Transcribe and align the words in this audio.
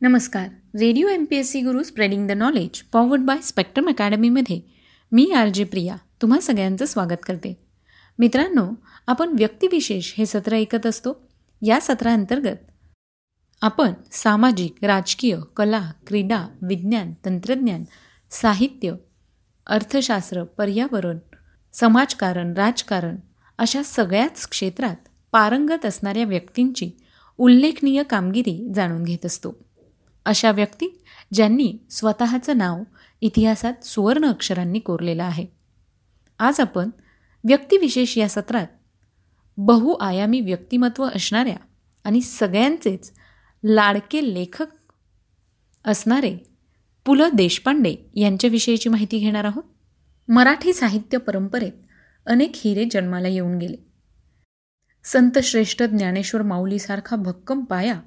नमस्कार. 0.00 0.48
Radio 0.80 1.08
M 1.08 1.24
P 1.24 1.36
S 1.36 1.50
C 1.50 1.60
Guru 1.60 1.82
spreading 1.82 2.28
the 2.28 2.30
knowledge 2.30 2.82
powered 2.82 3.20
by 3.20 3.38
Spectrum 3.42 3.88
अकॅडमीमध्ये 3.88 4.60
मी 5.12 5.32
R 5.32 5.48
J 5.48 5.64
Priya 5.64 5.96
तुम्हा 6.22 6.40
सगळ्यांचं 6.40 6.84
स्वागत 6.84 7.24
करते. 7.26 7.56
मित्रांनो 8.18 8.70
आपण 9.06 9.28
व्यक्तिविशेष 9.28 10.12
हे 10.18 10.26
सत्र 10.26 10.54
ऐकत 10.54 10.86
असतो. 10.86 11.28
या 11.62 11.80
सत्रांतर्गत 11.80 12.56
आपण 13.62 13.92
सामाजिक 14.12 14.84
राजकीय 14.84 15.36
कला 15.56 15.92
क्रीडा 16.06 16.46
विज्ञान 16.62 17.12
तंत्रज्ञान 17.24 17.84
साहित्य 18.30 18.94
अर्थशास्त्र 19.66 20.44
पर्यावरण 20.44 21.18
समाजकारण 21.72 22.54
राजकारण 22.54 23.16
अशा 23.58 23.82
सगळ्याच 23.82 24.48
क्षेत्रात 24.48 24.96
पारंगत 25.32 25.86
असणाऱ्या 25.86 26.24
व्यक्तींची 26.24 26.90
उल्लेखनीय 27.38 28.02
कामगिरी 28.02 28.72
जाणून 28.74 29.02
घेत 29.04 29.26
असतो. 29.26 29.67
अशा 30.28 30.50
व्यक्ती 30.50 31.02
ज्यांनी 31.32 31.78
स्वतःचं 31.90 32.58
नाव 32.58 32.82
इतिहासात 33.20 33.84
सुवर्ण 33.84 34.24
अक्षरांनी 34.24 34.78
कोरलेलं 34.78 35.24
आहे. 35.24 35.46
आज 36.38 36.60
आपण 36.60 36.90
व्यक्तिविशेष 37.44 38.18
या 38.18 38.28
सत्रात 38.28 38.66
बहुआयामी 39.56 40.40
व्यक्तिमत्व 40.40 41.08
असणाऱ्या 41.14 41.56
आणि 42.04 42.20
सगळ्यांचेच 42.20 43.12
लाडके 43.64 44.34
लेखक 44.34 44.66
असणारे 45.84 46.36
पु 47.04 47.14
ल 47.14 47.22
देशपांडे 47.34 47.96
यांच्याविषयीची 48.14 48.88
माहिती 48.88 49.18
घेणार 49.18 49.44
आहोत. 49.44 49.62
मराठी 50.28 50.72
साहित्य 50.72 51.18
परंपरेत 51.18 51.72
अनेक 52.26 52.52
हिरे 52.54 52.84
जन्माला 52.90 53.28
येऊन 53.28 53.58
गेले. 53.58 53.76
संतश्रेष्ठ 55.04 55.82
ज्ञानेश्वर 55.82 56.42
माऊलीसारखा 56.42 57.16
भक्कम 57.16 57.64
पाया 57.64 58.00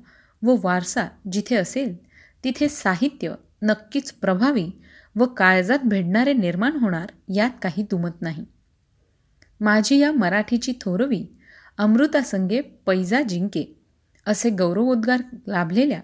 व 0.44 0.56
वारसा 0.64 1.08
जिथे 1.32 1.56
असेल 1.56 2.11
तिथे 2.44 2.70
साहित्य 2.70 3.34
नक्कीच 3.62 4.12
प्रभावी 4.12 4.70
व 5.16 5.26
काळजात 5.26 5.80
भेडणारे 5.86 6.34
निर्माण 6.34 6.72
होणार 6.72 7.12
यात 7.36 7.50
काही 7.62 7.84
दुमत 7.84 8.22
नाही. 8.22 8.46
माझी 9.60 9.98
या 9.98 10.12
मराठीची 10.12 10.74
थोरवी 10.82 11.26
अमृतासंगे 11.78 12.62
पैजा 12.62 13.22
जिंके 13.22 13.80
असे 14.26 14.50
गौरवोद्गार 14.50 15.22
लाभलेल्या 15.48 16.00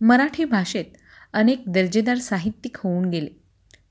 मराठी 0.00 0.44
भाषेत 0.44 0.84
अनेक 1.32 1.62
दर्जेदार 1.66 2.16
साहित्यिक 2.16 2.76
होऊन 2.76 3.08
गेले 3.10 3.28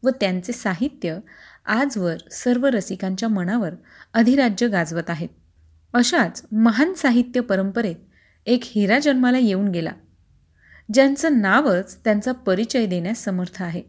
व 0.03 0.09
त्यांचे 0.09 0.53
साहित्य 0.53 1.17
आजवर 1.65 2.17
सर्व 2.31 2.65
रसिकांच्या 2.65 3.29
मनावर 3.29 3.73
अधिराज्य 4.13 4.67
गाजवत 4.67 5.09
आहेत. 5.09 5.29
अशाच 5.93 6.45
महान 6.51 6.93
साहित्य 6.93 7.39
परंपरेत 7.39 7.95
एक 8.45 8.61
हिरा 8.63 8.99
जन्माला 8.99 9.37
येऊन 9.37 9.67
गेला. 9.67 9.91
ज्यांचं 10.93 11.41
नावच 11.41 12.03
त्यांचा 12.03 12.31
परिचय 12.31 12.85
देण्यास 12.85 13.23
समर्थ 13.23 13.63
आहे. 13.63 13.83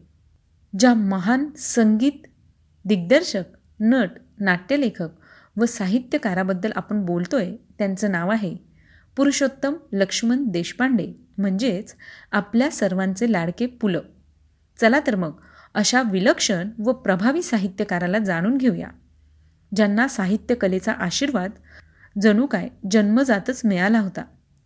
ज्या 0.79 0.93
महान 0.93 1.49
संगीत 1.57 2.27
दिग्दर्शक 2.85 3.43
नट 3.79 4.09
नाट्यलेखक 4.39 5.09
व 5.57 5.65
साहित्यकाराबद्दल 5.65 6.71
आपण 6.75 7.05
बोलतोय 7.05 7.55
त्यांचं 7.77 8.11
नाव 8.11 8.29
आहे 8.29 8.55
पुरुषोत्तम 9.15 9.73
लक्ष्मण 9.93 10.45
देशपांडे. 10.47 11.13
म्हणजेच 11.37 11.95
आपल्या 12.31 12.69
सर्वांचे 12.71 13.31
लाडके 13.31 13.65
पुलं. 13.65 14.01
चला 14.77 14.99
तर 15.07 15.15
मग 15.15 15.31
अशा 15.73 16.01
विलक्षण 16.01 16.69
व 16.79 16.91
प्रभावी 16.91 17.41
साहित्यकाराला 17.41 18.19
जाणून 18.19 18.57
घेऊया 18.57 18.87
ज्यांना 19.75 20.07
साहित्यकलेचा 20.07 20.91
आशीर्वाद 20.91 21.51
जणू 22.21 22.45
काय 22.45 22.69
जन्मजातच 22.91 23.61
मिळाला 23.65 23.99
होता. 23.99 24.21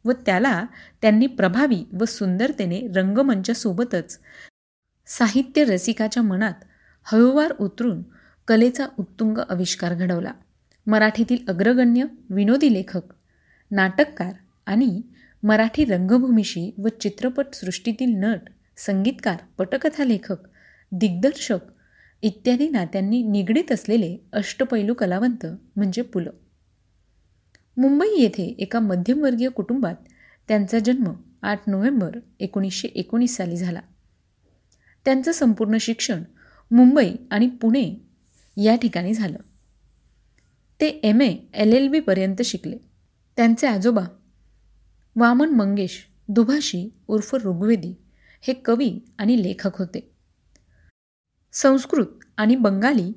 व 0.05 0.11
त्याला 0.11 0.65
त्यांनी 1.01 1.27
प्रभावी 1.27 1.83
व 1.99 2.05
सुंदरतेने 2.05 2.87
रंगमंचासोबतच 2.95 4.19
साहित्य 5.07 5.63
रसिकाच्या 5.63 6.23
मनात 6.23 6.53
हळूवार 7.03 7.53
उतरून 7.59 8.03
कलेचा 8.47 8.87
उत्तुंग 8.99 9.37
आविष्कार 9.49 9.93
घडवला. 9.93 10.31
मराठीतील 10.87 11.37
अग्रगण्य 11.47 12.05
विनोदी 12.29 12.73
लेखक 12.73 13.01
नाटककार 13.71 14.33
आणि 14.65 15.01
मराठी 15.43 15.85
रंगभूमीशी 15.85 16.75
व 16.77 16.87
चित्रपटसृष्टीतील 16.87 18.15
नट 18.15 18.39
संगीतकार 18.77 19.37
पटकथा 19.57 20.03
लेखक 20.03 20.37
दिग्दर्शक 20.91 21.59
इत्यादी 22.21 22.69
नात्यांनी 22.69 23.21
निगडीत 23.23 23.71
असलेले 23.71 24.17
अष्टपैलू 24.33 24.93
कलावंत 24.93 25.45
म्हणजे 25.75 26.01
पुलं. 26.01 26.29
मुंबई 27.77 28.21
येथे 28.21 28.55
एका 28.57 28.79
मध्यमवर्गीय 28.79 29.49
कुटुंबात 29.49 29.95
त्यांचा 30.47 30.79
जन्म 30.79 31.13
आठ 31.41 31.61
नोव्हेंबर 31.67 32.19
एकोणीसशे 32.39 32.87
एकोणीस 32.87 33.35
साली 33.35 33.57
झाला. 33.57 33.81
त्यांचं 35.05 35.31
संपूर्ण 35.31 35.77
शिक्षण 35.77 36.23
मुंबई 36.71 37.13
आणि 37.31 37.47
पुणे 37.47 37.95
या 38.57 38.75
ठिकाणी 38.75 39.13
झालं. 39.13 39.37
ते 40.81 40.87
एम 40.87 41.21
ए 41.21 41.37
एल 41.53 41.73
एल 41.73 41.87
बीपर्यंत 41.87 42.41
शिकले. 42.41 42.77
त्यांचे 43.35 43.67
आजोबा 43.67 44.05
वामन 45.15 45.49
मंगेश 45.49 46.05
दुभाषी 46.27 46.93
उर्फ 47.07 47.35
ऋग्वेदी 47.35 47.93
हे 48.41 48.53
कवी 48.53 48.99
आणि 49.17 49.43
लेखक 49.43 49.77
होते. 49.77 50.11
संस्कृत 51.53 52.07
आणि 52.37 52.55
बंगाली 52.55 53.13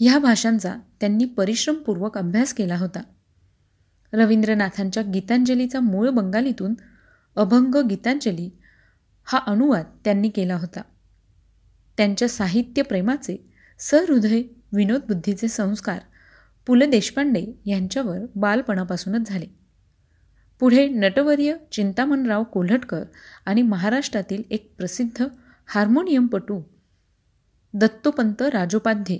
ह्या 0.00 0.18
भाषांचा 0.18 0.76
त्यांनी 1.00 1.24
परिश्रमपूर्वक 1.24 2.18
अभ्यास 2.18 2.54
केला 2.54 2.76
होता. 2.76 3.00
रवींद्रनाथांच्या 4.16 5.02
गीतांजलीचा 5.02 5.80
मूळ 5.80 6.10
बंगालीतून 6.10 6.74
अभंग 7.36 7.74
गीतांजली 7.74 8.50
हा 9.24 9.38
अनुवाद 9.46 9.84
त्यांनी 10.04 10.28
केला 10.28 10.56
होता. 10.56 10.80
त्यांच्या 11.98 12.28
साहित्यप्रेमाचे 12.28 13.36
सहृदय 13.78 14.42
विनोदबुद्धीचे 14.72 15.48
संस्कार 15.48 15.98
पु 16.66 16.74
ल 16.74 16.84
देशपांडे 16.84 17.44
यांच्यावर 17.66 18.18
बालपणापासूनच 18.36 19.28
झाले. 19.28 19.46
पुढे 20.60 20.88
नटवर्य 20.88 21.56
चिंतामणराव 21.72 22.42
कोल्हटकर 22.42 23.02
आणि 23.46 23.62
महाराष्ट्रातील 23.62 24.42
एक 24.50 24.74
प्रसिद्ध 24.78 25.26
हार्मोनियमपटू 25.66 26.60
दत्तोपंत 27.74 28.42
राजोपाध्ये 28.42 29.18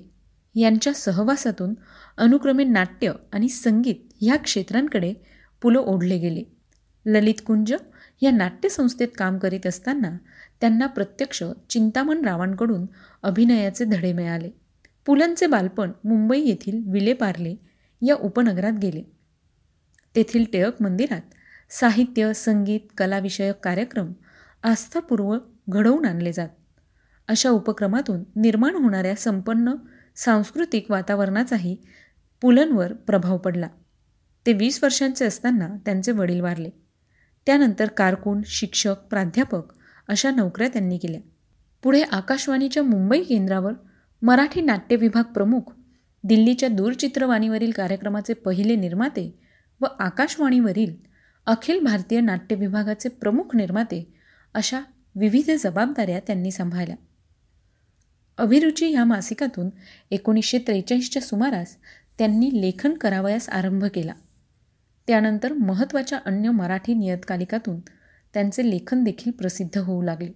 यांच्या 0.55 0.93
सहवासातून 0.93 1.75
अनुक्रमे 2.17 2.65
नाट्य 2.65 3.13
आणि 3.33 3.49
संगीत 3.49 4.06
ह्या 4.21 4.37
क्षेत्रांकडे 4.37 5.15
पुलं 5.63 5.79
ओढले 5.79 6.19
गेले. 6.19 6.43
ललितकुंज 7.07 7.75
या 8.23 8.31
नाट्यसंस्थेत 8.31 9.09
काम 9.19 9.39
करीत 9.39 9.67
असताना 9.67 10.17
त्यांना 10.61 10.87
प्रत्यक्ष 10.87 11.43
चिंतामण 11.71 12.25
रावांकडून 12.25 12.87
अभिनयाचे 13.23 13.85
धडे 13.85 14.13
मिळाले. 14.13 14.51
पुलंचे 15.07 15.47
बालपण 15.47 15.93
मुंबई 16.05 16.41
येथील 16.41 16.83
विलेपार्ले 16.91 17.57
या 18.03 18.15
उपनगरात 18.15 18.73
गेले. 18.73 19.03
तेथील 20.17 20.45
टिळक 20.53 20.83
मंदिरात 20.83 21.21
साहित्य 21.71 22.33
संगीत 22.35 22.81
कलाविषयक 22.99 23.55
कार्यक्रम 23.57 24.13
आस्थापूर्व 24.63 25.39
घडवून 25.69 26.05
आणले 26.05 26.33
जात. 26.33 26.49
अशा 27.29 27.51
उपक्रमातून 27.51 28.21
निर्माण 28.37 28.75
होणाऱ्या 28.75 29.15
संपन्न 29.15 29.73
सांस्कृतिक 30.17 30.91
वातावरणाचाही 30.91 31.77
पुलंवर 32.41 32.93
प्रभाव 32.93 33.39
पडला. 33.39 33.69
ते 34.47 34.53
वीस 34.53 34.79
वर्षांचे 34.83 35.25
असताना 35.25 35.69
त्यांचे 35.85 36.13
वडील 36.13 36.41
वारले. 36.41 36.71
त्यानंतर 37.47 37.89
कारकून 37.89 38.43
शिक्षक 38.47 38.95
प्राध्यापक 39.11 39.63
अशा 40.09 40.31
नोकऱ्या 40.31 40.69
त्यांनी 40.69 40.99
केल्या. 40.99 41.21
पुढे 41.83 42.03
आकाशवाणीच्या 42.03 42.83
मुंबई 42.83 43.23
केंद्रावर 43.23 43.73
मराठी 44.23 44.61
नाट्य 44.61 44.97
विभाग 44.97 45.23
प्रमुख 45.23 45.61
दिल्लीच्या 46.25 46.69
दूरचित्रवाणीवरील 46.69 47.71
कार्यक्रमाचे 47.71 48.33
पहिले 48.35 48.77
निर्माते 48.77 49.39
व 49.81 49.87
आकाशवाणीवरील 49.99 50.95
अखिल 51.47 51.85
भारतीय 51.85 52.21
नाट्य 52.21 52.57
विभागाचे 52.57 53.09
प्रमुख 53.09 53.57
निर्माते 53.57 54.15
अशा 54.55 54.81
विविध 55.15 55.51
जबाबदाऱ्या 55.51 56.21
त्यांनी 56.21 56.51
सांभाळल्या. 56.51 56.97
अभिरुची 58.39 58.87
ह्या 58.87 59.05
मासिकातून 59.05 59.71
एकोणीसशे 60.11 60.59
त्रेचाळीसच्या 60.59 61.23
सुमारास 61.23 61.77
त्यांनी 62.19 62.51
लेखन 62.61 62.95
करावयास 62.95 63.49
आरंभ 63.49 63.85
केला. 63.85 64.13
त्यानंतर 65.07 65.53
महत्त्वाच्या 65.53 66.19
अन्य 66.27 66.51
मराठी 66.51 66.95
नियतकालिकातून 66.95 67.81
त्यांचे 68.35 68.71
लेखन 68.71 69.05
देखील 69.05 69.33
प्रसिद्ध 69.33 69.79
होऊ 69.79 70.03
लागले. 70.03 70.33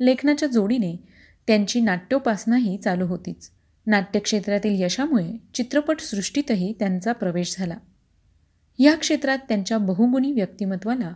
लेखनाच्या 0.00 0.48
जोडीने 0.48 0.96
त्यांची 1.46 1.80
नाट्योपासनाही 1.80 2.78
चालू 2.78 3.06
होतीच. 3.06 3.50
नाट्यक्षेत्रातील 3.86 4.82
यशामुळे 4.82 5.36
चित्रपटसृष्टीतही 5.54 6.72
त्यांचा 6.78 7.12
प्रवेश 7.12 7.56
झाला. 7.58 7.76
या 8.78 8.96
क्षेत्रात 8.96 9.38
त्यांच्या 9.38 9.78
बहुगुणी 9.78 10.32
व्यक्तिमत्वाला 10.32 11.12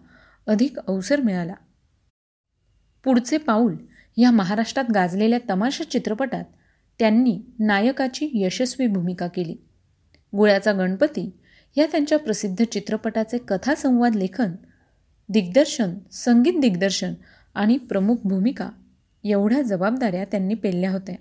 अधिक 0.47 0.79
अवसर 0.79 1.21
मिळाला. 1.21 1.55
पुढचे 3.05 3.39
पाऊल 3.39 3.77
या 4.17 4.31
महाराष्ट्रात 4.31 4.85
गाजलेल्या 4.95 5.39
तमाशा 5.51 5.85
चित्रपटात 5.85 6.45
त्यांनी 6.99 7.41
नायकाची 7.59 8.31
यशस्वी 8.33 8.87
भूमिका 8.87 9.27
केली. 9.27 9.57
गुळ्याचा 10.37 10.73
गणपती 10.73 11.39
या 11.77 11.87
त्यांच्या 11.87 12.19
प्रसिद्ध 12.19 12.65
चित्रपटाचे 12.65 13.39
कथासंवाद 13.39 14.17
लेखन 14.17 14.53
दिग्दर्शन 15.29 15.95
संगीत 16.13 16.61
दिग्दर्शन 16.61 17.15
आणि 17.55 17.77
प्रमुख 17.77 18.17
भूमिका 18.25 18.71
एवढ्या 19.25 19.63
जबाबदाऱ्या 19.63 20.25
त्यांनी 20.25 20.55
पेलल्या 20.55 20.91
होत्या. 20.91 21.15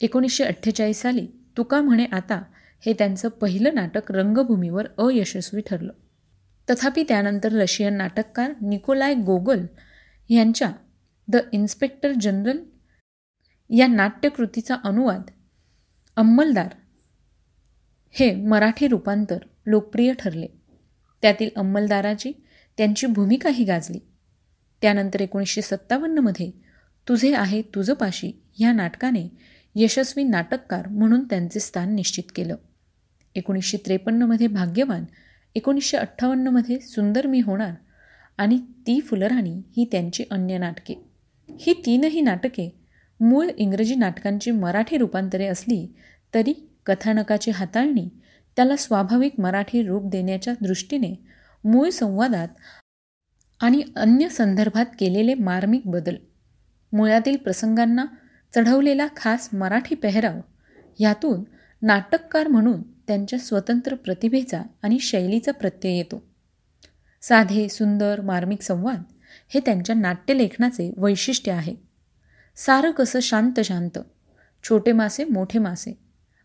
एकोणीसशे 0.00 0.44
अठ्ठेचाळीस 0.44 1.00
साली 1.02 1.26
तुका 1.56 1.80
म्हणे 1.80 2.04
आता 2.04 2.42
हे 2.86 2.92
त्यांचं 2.92 3.28
पहिलं 3.28 3.74
नाटक 3.74 4.12
रंगभूमीवर 4.12 4.86
अयशस्वी 4.98 5.60
ठरलं. 5.60 5.92
तथापि 6.70 7.04
त्यानंतर 7.08 7.52
रशियन 7.52 7.94
नाटककार 7.94 8.52
निकोलाय 8.62 9.14
गोगल 9.14 9.66
यांच्या 10.28 10.72
द 11.28 11.36
इन्स्पेक्टर 11.52 12.12
जनरल 12.20 12.58
या 13.70 13.86
नाट्यकृतीचा 13.86 14.76
अनुवाद 14.84 15.22
अंमलदार 16.16 16.68
हे 18.10 18.34
मराठी 18.34 18.88
रूपांतर 18.88 19.38
लोकप्रिय 19.66 20.12
ठरले. 20.18 20.46
त्यातील 21.22 21.48
अंमलदाराची 21.56 22.32
त्यांची 22.76 23.06
भूमिकाही 23.06 23.64
गाजली. 23.64 23.98
त्यानंतर 24.82 25.20
एकोणीसशे 25.20 25.62
सत्तावन्नमध्ये 25.62 26.50
तुझे 27.08 27.34
आहे 27.34 27.62
तुझं 27.62 27.94
पाशी 27.94 28.32
ह्या 28.52 28.72
नाटकाने 28.72 29.28
यशस्वी 29.74 30.24
नाटककार 30.24 30.88
म्हणून 30.88 31.24
त्यांचे 31.24 31.60
स्थान 31.60 31.94
निश्चित 31.94 32.24
केलं. 32.34 32.56
एकोणीसशे 33.34 33.76
त्रेपन्नमध्ये 33.86 34.46
भाग्यवान 34.46 35.04
एकोणीसशे 35.54 35.96
अठ्ठावन्नमध्ये 35.96 36.80
सुंदर 36.80 37.26
मी 37.26 37.40
होणार 37.40 37.72
आणि 38.38 38.58
ती 38.58 39.00
फुलराणी 39.00 39.62
ही 39.76 39.88
त्यांची 39.92 40.24
अन्य 40.30 40.58
नाटके. 40.58 40.94
ही 41.60 41.72
तीनही 41.86 42.20
नाटके 42.20 42.82
मूळ 43.20 43.48
इंग्रजी 43.56 43.94
नाटकांची 43.94 44.50
मराठी 44.50 44.96
रूपांतरे 44.98 45.46
असली 45.46 45.94
तरी 46.34 46.52
कथानकाची 46.86 47.50
हाताळणी 47.50 48.08
त्याला 48.56 48.76
स्वाभाविक 48.76 49.40
मराठी 49.40 49.82
रूप 49.82 50.02
देण्याच्या 50.06 50.54
दृष्टीने 50.60 51.14
मूळ 51.64 51.90
संवादात 51.90 52.48
आणि 53.60 53.82
अन्य 53.96 54.28
संदर्भात 54.28 54.86
केलेले 55.00 55.34
मार्मिक 55.34 55.82
बदल 55.86 56.14
मुळातील 56.92 57.36
प्रसंगांना 57.36 58.04
चढवलेला 58.54 59.06
खास 59.16 59.48
मराठी 59.52 59.94
पेहराव 59.94 60.40
ह्यातून 60.98 61.44
नाटककार 61.82 62.48
म्हणून 62.48 62.82
त्यांच्या 62.82 63.38
स्वतंत्र 63.38 63.94
प्रतिभेचा 63.94 64.62
आणि 64.82 64.98
शैलीचा 64.98 65.52
प्रत्यय 65.52 65.96
येतो. 65.96 66.22
साधे 67.22 67.68
सुंदर 67.68 68.20
मार्मिक 68.20 68.62
संवाद 68.62 69.02
हे 69.48 69.60
त्यांच्या 69.60 69.96
नाट्यलेखनाचे 69.96 70.92
वैशिष्ट्य 70.96 71.52
आहे. 71.52 71.74
सारं 72.56 72.90
कसं 72.90 73.20
शांत 73.20 73.60
शांत 73.60 73.98
छोटे 74.64 74.92
मासे 74.92 75.24
मोठे 75.24 75.58
मासे 75.58 75.98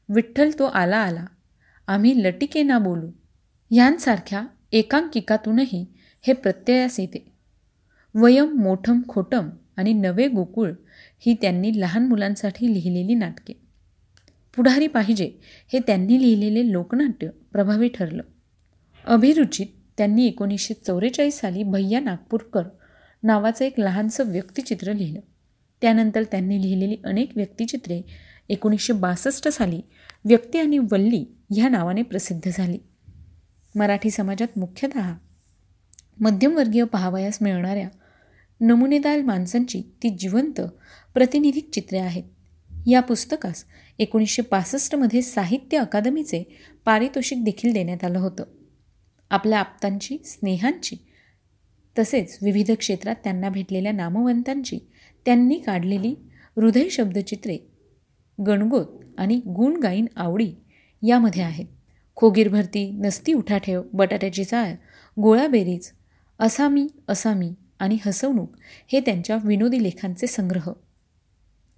विठ्ठल 0.10 0.50
तो 0.60 0.63
आला 0.63 0.98
आला 0.98 1.25
आम्ही 1.92 2.24
लटिके 2.24 2.64
ना 2.64 2.80
बोलू. 2.80 3.12
यांसारख्या 3.72 4.46
एकांकिकातूनही 4.72 5.86
हे 6.22 6.34
प्रत्ययास 6.34 7.00
येते. 7.00 7.32
वयम 8.16 8.54
मोठम 8.60 9.02
खोटम 9.08 9.50
आणि 9.78 9.94
नवे 9.94 10.28
गोकुळ 10.28 10.72
ही 11.20 11.36
त्यांनी 11.42 11.82
लहान 11.82 12.08
मुलांसाठी 12.08 12.74
लिहिलेली 12.74 13.16
नाटके. 13.16 13.54
पुढारी 14.56 14.88
पाहिजे 14.88 15.32
हे 15.74 15.80
त्यांनी 15.80 16.22
लिहिलेले 16.22 16.72
लोकनाट्य 16.72 17.30
प्रभावी 17.52 17.88
ठरलं. 17.88 18.24
अभिरुचित 19.06 19.68
त्यांनी 19.98 20.28
एकोणीसशे 20.28 20.74
चौवेचाळीस 20.74 21.40
साली 21.40 21.64
भैया 21.64 22.00
नागपूरकर 22.00 22.64
नावाचं 23.24 23.66
एक 23.66 23.80
लहानसं 23.80 24.32
व्यक्तिचित्र 24.32 24.94
लिहिलं. 24.94 25.20
त्यानंतर 25.82 26.24
त्यांनी 26.24 26.62
लिहिलेली 26.62 26.98
अनेक 27.04 27.32
व्यक्तिचित्रे 27.36 28.02
एकोणीसशे 28.50 28.94
बासष्ट 28.94 29.48
साली 29.48 29.82
व्यक्ती 30.26 30.60
आणि 30.60 30.78
वल्ली 30.78 31.26
ह्या 31.51 31.69
नावाने 31.69 32.01
प्रसिद्ध 32.01 32.50
झाली. 32.53 32.77
मराठी 33.75 34.09
समाजात 34.09 34.57
मुख्यतः 34.57 35.13
मध्यमवर्गीय 36.19 36.83
पहावयास 36.83 37.38
मिळणाऱ्या 37.42 37.89
नमुनेदार 38.62 39.21
माणसांची 39.21 39.81
ती 40.03 40.09
जिवंत 40.09 40.62
प्रतिनिधिक 41.13 41.69
चित्रे 41.74 41.98
आहेत. 41.98 42.24
या 42.88 43.00
पुस्तकास 43.00 43.63
एकोणीसशे 44.00 44.42
पासष्टमध्ये 44.42 45.21
साहित्य 45.21 45.77
अकादमीचे 45.77 46.57
पारितोषिक 46.86 47.44
देखील 47.44 47.74
देण्यात 47.74 48.03
आलं 48.03 48.19
होतं. 48.19 48.44
आपल्या 49.30 49.59
आप्तांची 49.59 50.18
स्नेहांची 50.25 50.95
तसेच 52.00 52.39
विविध 52.42 52.71
क्षेत्रात 52.71 53.15
त्यांना 53.24 53.50
भेटलेल्या 53.50 53.92
नामवंतांची 53.92 54.80
त्यांनी 55.25 55.59
काढलेली 55.59 56.15
हृदय 56.56 56.89
शब्दचित्रे 56.89 57.57
गणगोत 58.48 58.86
आणि 59.18 59.36
गुणगाईन 59.36 60.06
आवडी 60.15 60.53
यामध्ये 61.01 61.44
आहेत 61.44 61.65
खोगीर 62.15 62.50
भरती 62.50 62.92
नसती 62.92 63.33
उठाठेव 63.33 63.81
बटाट्याची 63.94 64.44
चाळ 64.44 64.74
गोळाबेरीज 65.21 65.92
असामी 66.39 66.88
असामी 67.07 67.53
आणि 67.80 67.98
हसवणूक 68.06 68.56
हे 68.92 69.00
त्यांच्या 69.00 69.38
विनोदी 69.44 69.83
लेखांचे 69.83 70.27
संग्रह. 70.27 70.69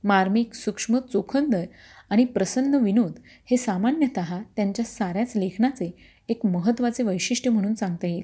मार्मिक 0.04 0.54
सूक्ष्म 0.54 1.00
चोखंदर 1.00 1.66
आणि 2.10 2.26
प्रसन्न 2.26 2.76
विनोद 2.76 3.12
हे 3.52 3.58
सामान्यतः 3.58 4.42
त्यांच्या 4.56 4.86
साऱ्याच 4.86 5.34
लेखनाचे 5.36 5.92
एक 6.30 6.46
महत्त्वाचे 6.46 7.04
वैशिष्ट्य 7.04 7.50
म्हणून 7.50 7.74
सांगता 7.74 8.08
येईल. 8.08 8.24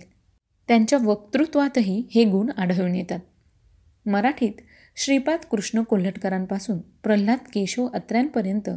त्यांच्या 0.67 0.99
वक्तृत्वातही 1.01 2.07
हे 2.15 2.23
गुण 2.23 2.49
आढळून 2.57 2.95
येतात. 2.95 3.19
मराठीत 4.05 4.51
श्रीपाद 4.95 5.39
कृष्ण 5.51 5.81
कोल्हटकरांपासून 5.81 6.79
प्रल्हाद 6.79 7.37
केशव 7.53 7.87
अत्र्यांपर्यंत 7.93 8.69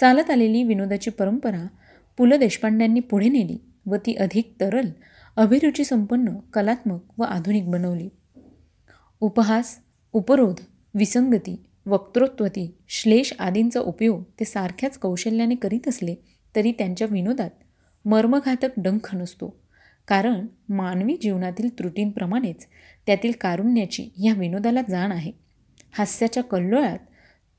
चालत 0.00 0.30
आलेली 0.30 0.62
विनोदाची 0.62 1.10
परंपरा 1.10 1.66
पु 2.16 2.26
ल 2.26 2.34
देशपांड्यांनी 2.34 3.00
पुढे 3.00 3.28
नेली 3.28 3.58
व 3.86 3.96
ती 3.96 4.14
अधिक 4.14 4.54
तरल 4.60 4.90
अभिरुचीसंपन्न 5.36 6.36
कलात्मक 6.52 7.00
व 7.18 7.22
आधुनिक 7.22 7.70
बनवली. 7.70 8.08
उपहास 9.20 9.78
उपरोध 10.12 10.60
विसंगती 10.94 11.64
वक्तृत्वती 11.86 12.74
श्लेष 12.88 13.32
आदींचा 13.38 13.80
उपयोग 13.80 14.22
ते 14.40 14.44
सारख्याच 14.44 14.98
कौशल्याने 14.98 15.54
करीत 15.54 15.88
असले 15.88 16.14
तरी 16.56 16.72
त्यांच्या 16.72 17.06
विनोदात 17.10 17.50
मर्मघातक 18.04 18.68
डंख 18.76 19.14
नसतो. 19.14 19.60
कारण 20.08 20.46
मानवी 20.68 21.16
जीवनातील 21.22 21.68
त्रुटींप्रमाणेच 21.78 22.66
त्यातील 23.06 23.32
कारुण्याची 23.40 24.08
या 24.24 24.34
विनोदाला 24.34 24.80
जाण 24.90 25.12
आहे. 25.12 25.32
हास्याच्या 25.92 26.42
कल्लोळात 26.42 26.98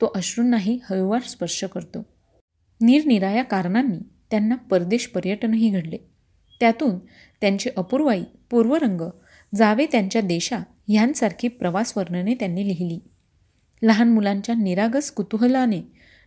तो 0.00 0.12
अश्रूंनाही 0.14 0.78
हळूवार 0.90 1.22
स्पर्श 1.22 1.64
करतो. 1.64 2.06
निरनिराया 2.80 3.42
कारणांनी 3.42 3.98
त्यांना 4.30 4.56
परदेश 4.56 5.06
पर्यटनही 5.06 5.70
घडले. 5.70 5.98
त्यातून 6.60 6.98
त्यांची 7.40 7.70
अपूर्वाई 7.76 8.22
पूर्वरंग 8.50 9.00
जावे 9.54 9.86
त्यांच्या 9.86 10.22
देशा 10.22 10.58
ह्यांसारखी 10.88 11.48
प्रवास 11.48 11.92
वर्णने 11.96 12.34
त्यांनी 12.34 12.68
लिहिली. 12.68 12.98
लहान 13.82 14.08
मुलांच्या 14.08 14.54
निरागस 14.54 15.10
कुतूहलाने 15.10 15.80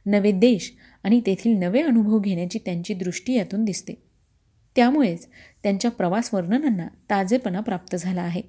नवे 0.05 0.31
देश 0.31 0.73
आणि 1.03 1.21
तेथील 1.25 1.57
नवे 1.57 1.81
अनुभव 1.81 2.19
घेण्याची 2.19 2.59
त्यांची 2.65 2.93
दृष्टी 2.93 3.33
यातून 3.33 3.65
दिसते. 3.65 3.93
त्यामुळेच 4.75 5.27
त्यांच्या 5.63 5.91
प्रवास 5.91 6.33
वर्णनांना 6.33 6.87
ताजेपणा 7.09 7.59
प्राप्त 7.59 7.95
झाला 7.95 8.21
आहे. 8.21 8.41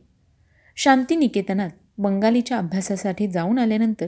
शांतिनिकेतनात 0.76 1.70
बंगालीच्या 1.98 2.58
अभ्यासासाठी 2.58 3.28
जाऊन 3.28 3.58
आल्यानंतर 3.58 4.06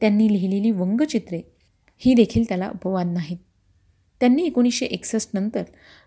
त्यांनी 0.00 0.32
लिहिलेली 0.32 0.70
वंगचित्रे 0.70 1.57
ही 1.98 2.14
देखील 2.14 2.44
त्याला 2.48 2.66
अपवाद 2.66 3.06
नाहीत. 3.06 3.38
त्यांनी 4.20 4.42
एकोणीसशे 4.42 4.86
एकसष्ट 4.86 5.30
नंतर 5.34 5.62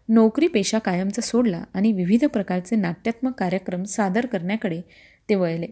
नोकरी 0.09 0.47
पेशा 0.47 0.79
कायमचा 0.79 1.21
सोडला 1.21 1.63
आणि 1.73 1.91
विविध 1.91 2.25
प्रकारचे 2.25 2.75
नाट्यात्मक 2.75 3.39
कार्यक्रम 3.39 3.83
सादर 3.83 4.25
करण्याकडे 4.25 4.81
ते 5.29 5.35
वळले. 5.35 5.67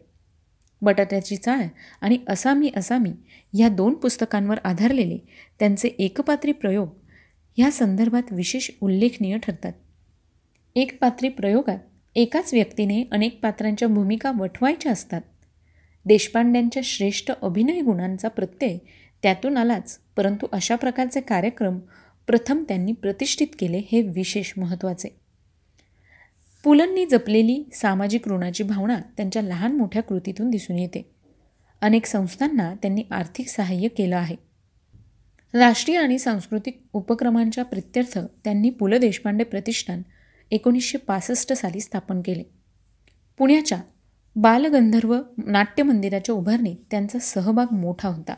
बटाट्याची 0.81 1.37
चाळ 1.37 1.65
आणि 2.01 2.17
असामी 2.27 2.71
असामी 2.75 3.11
ह्या 3.53 3.69
दोन 3.69 3.93
पुस्तकांवर 3.93 4.57
आधारलेले 4.63 5.17
त्यांचे 5.59 5.87
एकपात्री 5.87 6.51
प्रयोग 6.51 6.89
ह्या 7.57 7.71
संदर्भात 7.71 8.23
विशेष 8.31 8.69
उल्लेखनीय 8.81 9.37
ठरतात. 9.37 9.73
एकपात्री 10.75 11.29
प्रयोगात 11.29 11.77
एकाच 12.15 12.53
व्यक्तीने 12.53 13.03
अनेक 13.11 13.39
पात्रांच्या 13.41 13.87
भूमिका 13.87 14.31
वठवायच्या 14.39 14.91
असतात. 14.91 15.21
देशपांड्यांच्या 16.05 16.81
श्रेष्ठ 16.85 17.31
अभिनय 17.41 17.81
गुणांचा 17.81 18.27
प्रत्यय 18.27 18.77
त्यातून 19.23 19.57
आलाच. 19.57 19.99
परंतु 20.15 20.47
अशा 20.51 20.75
प्रकारचे 20.75 21.21
कार्यक्रम 21.21 21.79
प्रथम 22.27 22.63
त्यांनी 22.67 22.91
प्रतिष्ठित 22.91 23.47
केले 23.59 23.81
हे 23.91 24.01
विशेष 24.01 24.53
महत्त्वाचे. 24.57 25.19
पुलंनी 26.63 27.05
जपलेली 27.05 27.69
सामाजिक 27.73 28.27
ऋणाची 28.27 28.63
भावना 28.63 28.99
त्यांच्या 29.17 29.41
लहान 29.41 29.77
मोठ्या 29.77 30.03
कृतीतून 30.03 30.49
दिसून 30.49 30.79
येते. 30.79 31.11
अनेक 31.81 32.05
संस्थांना 32.05 32.73
त्यांनी 32.73 33.03
आर्थिक 33.11 33.47
सहाय्य 33.47 33.87
केलं 33.87 34.17
आहे. 34.17 34.35
राष्ट्रीय 35.53 35.97
आणि 35.97 36.19
सांस्कृतिक 36.19 36.81
उपक्रमांच्या 36.93 37.65
प्रित्यर्थ 37.65 38.19
त्यांनी 38.43 38.69
पु 38.69 38.87
ल 38.87 38.97
देशपांडे 38.97 39.43
प्रतिष्ठान 39.43 40.01
एकोणीसशे 40.51 40.97
पासष्ट 40.97 41.53
साली 41.53 41.79
स्थापन 41.79 42.21
केले. 42.21 42.43
पुण्याच्या 43.37 43.77
बालगंधर्व 44.35 45.21
नाट्य 45.37 45.83
मंदिराच्या 45.83 46.35
उभारणीत 46.35 46.75
त्यांचा 46.91 47.19
सहभाग 47.19 47.73
मोठा 47.73 48.09
होता. 48.09 48.33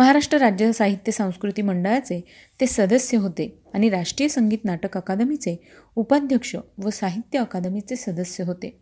महाराष्ट्र 0.00 0.38
राज्य 0.38 0.72
साहित्य 0.72 1.12
संस्कृती 1.12 1.62
मंडळाचे 1.62 2.24
ते 2.60 2.66
सदस्य 2.66 3.16
होते 3.16 3.62
आणि 3.74 3.88
राष्ट्रीय 3.88 4.28
संगीत 4.28 4.58
नाटक 4.64 4.96
अकादमीचे 4.96 5.64
उपाध्यक्ष 5.96 6.56
व 6.78 6.90
साहित्य 6.90 7.38
अकादमीचे 7.38 7.96
सदस्य 7.96 8.44
होते. 8.44 8.80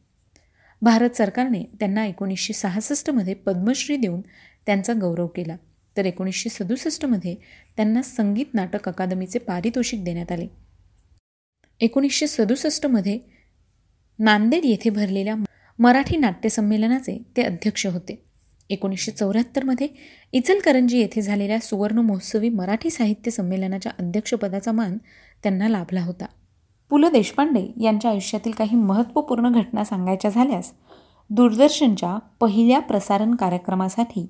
भारत 0.82 1.10
सरकारने 1.10 1.64
त्यांना 1.80 2.06
एकोणीसशे 2.06 2.52
सहासष्टमध्ये 2.52 3.34
पद्मश्री 3.34 3.96
देऊन 3.96 4.20
त्यांचा 4.66 4.92
गौरव 4.92 5.26
केला. 5.26 5.56
तर 5.96 6.06
एकोणीसशे 6.06 6.48
सदुसष्टमध्ये 6.48 7.34
त्यांना 7.76 8.02
संगीत 8.02 8.54
नाटक 8.54 8.88
अकादमीचे 8.88 9.38
पारितोषिक 9.38 10.04
देण्यात 10.04 10.32
आले. 10.32 10.46
एकोणीसशे 11.80 12.26
सदुसष्टमध्ये 12.26 13.18
नांदेड 14.18 14.64
येथे 14.64 14.90
भरलेल्या 14.90 15.34
मराठी 15.78 16.16
नाट्यसंमेलनाचे 16.16 17.22
ते 17.36 17.42
अध्यक्ष 17.42 17.86
होते. 17.86 18.27
एकोणीसशे 18.70 19.12
चौऱ्याहत्तरमध्ये 19.12 19.88
इचलकरंजी 20.32 20.98
येथे 20.98 21.22
झालेल्या 21.22 21.58
सुवर्ण 21.58 21.98
महोत्सवी 21.98 22.48
मराठी 22.48 22.90
साहित्य 22.90 23.30
संमेलनाच्या 23.30 23.92
अध्यक्षपदाचा 23.98 24.72
मान 24.72 24.98
त्यांना 25.42 25.68
लाभला 25.68 26.02
होता. 26.02 26.26
पु. 26.90 26.98
ल. 26.98 27.04
देशपांडे 27.04 27.72
यांच्या 27.80 28.10
आयुष्यातील 28.10 28.52
काही 28.52 28.76
महत्त्वपूर्ण 28.76 29.52
घटना 29.52 29.84
सांगायच्या 29.84 30.30
झाल्यास 30.30 30.72
दूरदर्शनच्या 31.30 32.18
पहिल्या 32.40 32.80
प्रसारण 32.80 33.34
कार्यक्रमासाठी 33.34 34.26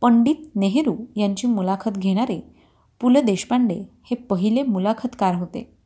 पंडित 0.00 0.56
नेहरू 0.56 0.96
यांची 1.16 1.46
मुलाखत 1.46 1.98
घेणारे 1.98 2.40
पु. 3.00 3.08
ल. 3.08 3.16
देशपांडे 3.16 3.80
हे 4.10 4.14
पहिले 4.14 4.62
मुलाखतकार 4.62 5.34
होते. 5.34 5.76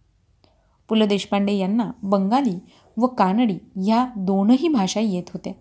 पु. 0.89 0.95
ल. 0.95 1.03
देशपांडे 1.03 1.53
यांना 1.53 1.91
बंगाली 2.03 2.59
व 2.97 3.07
कानडी 3.07 3.59
ह्या 3.85 4.07
दोनही 4.17 4.69
भाषा 4.69 5.01
येत 5.01 5.31
होत्या. 5.35 5.53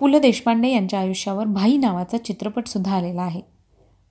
पु 0.00 0.06
ल 0.06 0.18
देशपांडे 0.18 0.68
यांच्या 0.68 1.00
आयुष्यावर 1.00 1.44
भाई 1.44 1.76
नावाचा 1.76 2.18
चित्रपटसुद्धा 2.18 2.96
आलेला 2.96 3.22
आहे. 3.22 3.40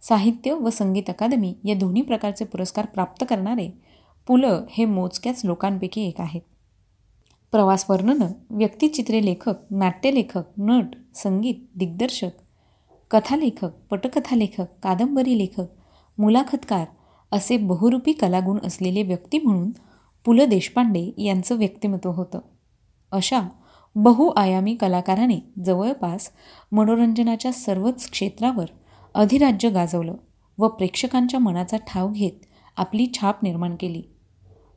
साहित्य 0.02 0.54
व 0.54 0.70
संगीत 0.70 1.10
अकादमी 1.10 1.54
या 1.64 1.76
दोन्ही 1.76 2.02
प्रकारचे 2.02 2.46
पुरस्कार 2.46 2.86
प्राप्त 2.86 3.26
करणारे 3.30 3.70
पु 4.28 4.38
ल 4.38 4.46
हे 4.70 4.86
मोजक्याच 4.86 5.46
लोकांपैकी 5.46 6.08
एक 6.08 6.22
आहेत. 6.22 6.42
प्रवास 7.52 7.86
वर्णनं 7.90 8.32
व्यक्तिचित्रे 8.50 9.26
लेखक 9.26 9.56
नाट्यलेखक 9.72 10.44
नट 10.58 10.96
संगीत 11.16 11.56
दिग्दर्शक 11.76 12.30
कथालेखक 13.12 13.72
पटकथालेखक 13.92 14.66
कादंबरी 14.84 15.38
लेखक 15.38 15.68
मुलाखतकार 16.18 16.86
असे 17.32 17.58
बहुरूपी 17.58 18.14
कलागुण 18.14 18.58
असलेले 18.64 19.04
व्यक्ती 19.04 19.40
म्हणून 19.40 19.72
पु 20.26 20.34
ल 20.34 20.46
देशपांडे 20.46 21.12
यांचं 21.18 21.58
व्यक्तिमत्व 21.58 22.12
होतं. 22.12 22.40
अशा 23.12 23.42
बहुआयामी 23.96 24.76
कलाकाराने 24.76 25.40
जवळपास 25.66 26.30
मनोरंजनाच्या 26.72 27.52
सर्वच 27.52 28.10
क्षेत्रावर 28.12 28.66
अधिराज्य 29.16 29.70
गाजवलं 29.70 30.16
व 30.58 30.68
प्रेक्षकांच्या 30.68 31.40
मनाचा 31.40 31.78
ठाव 31.88 32.12
घेत 32.12 32.46
आपली 32.78 33.06
छाप 33.14 33.44
निर्माण 33.44 33.76
केली. 33.76 34.02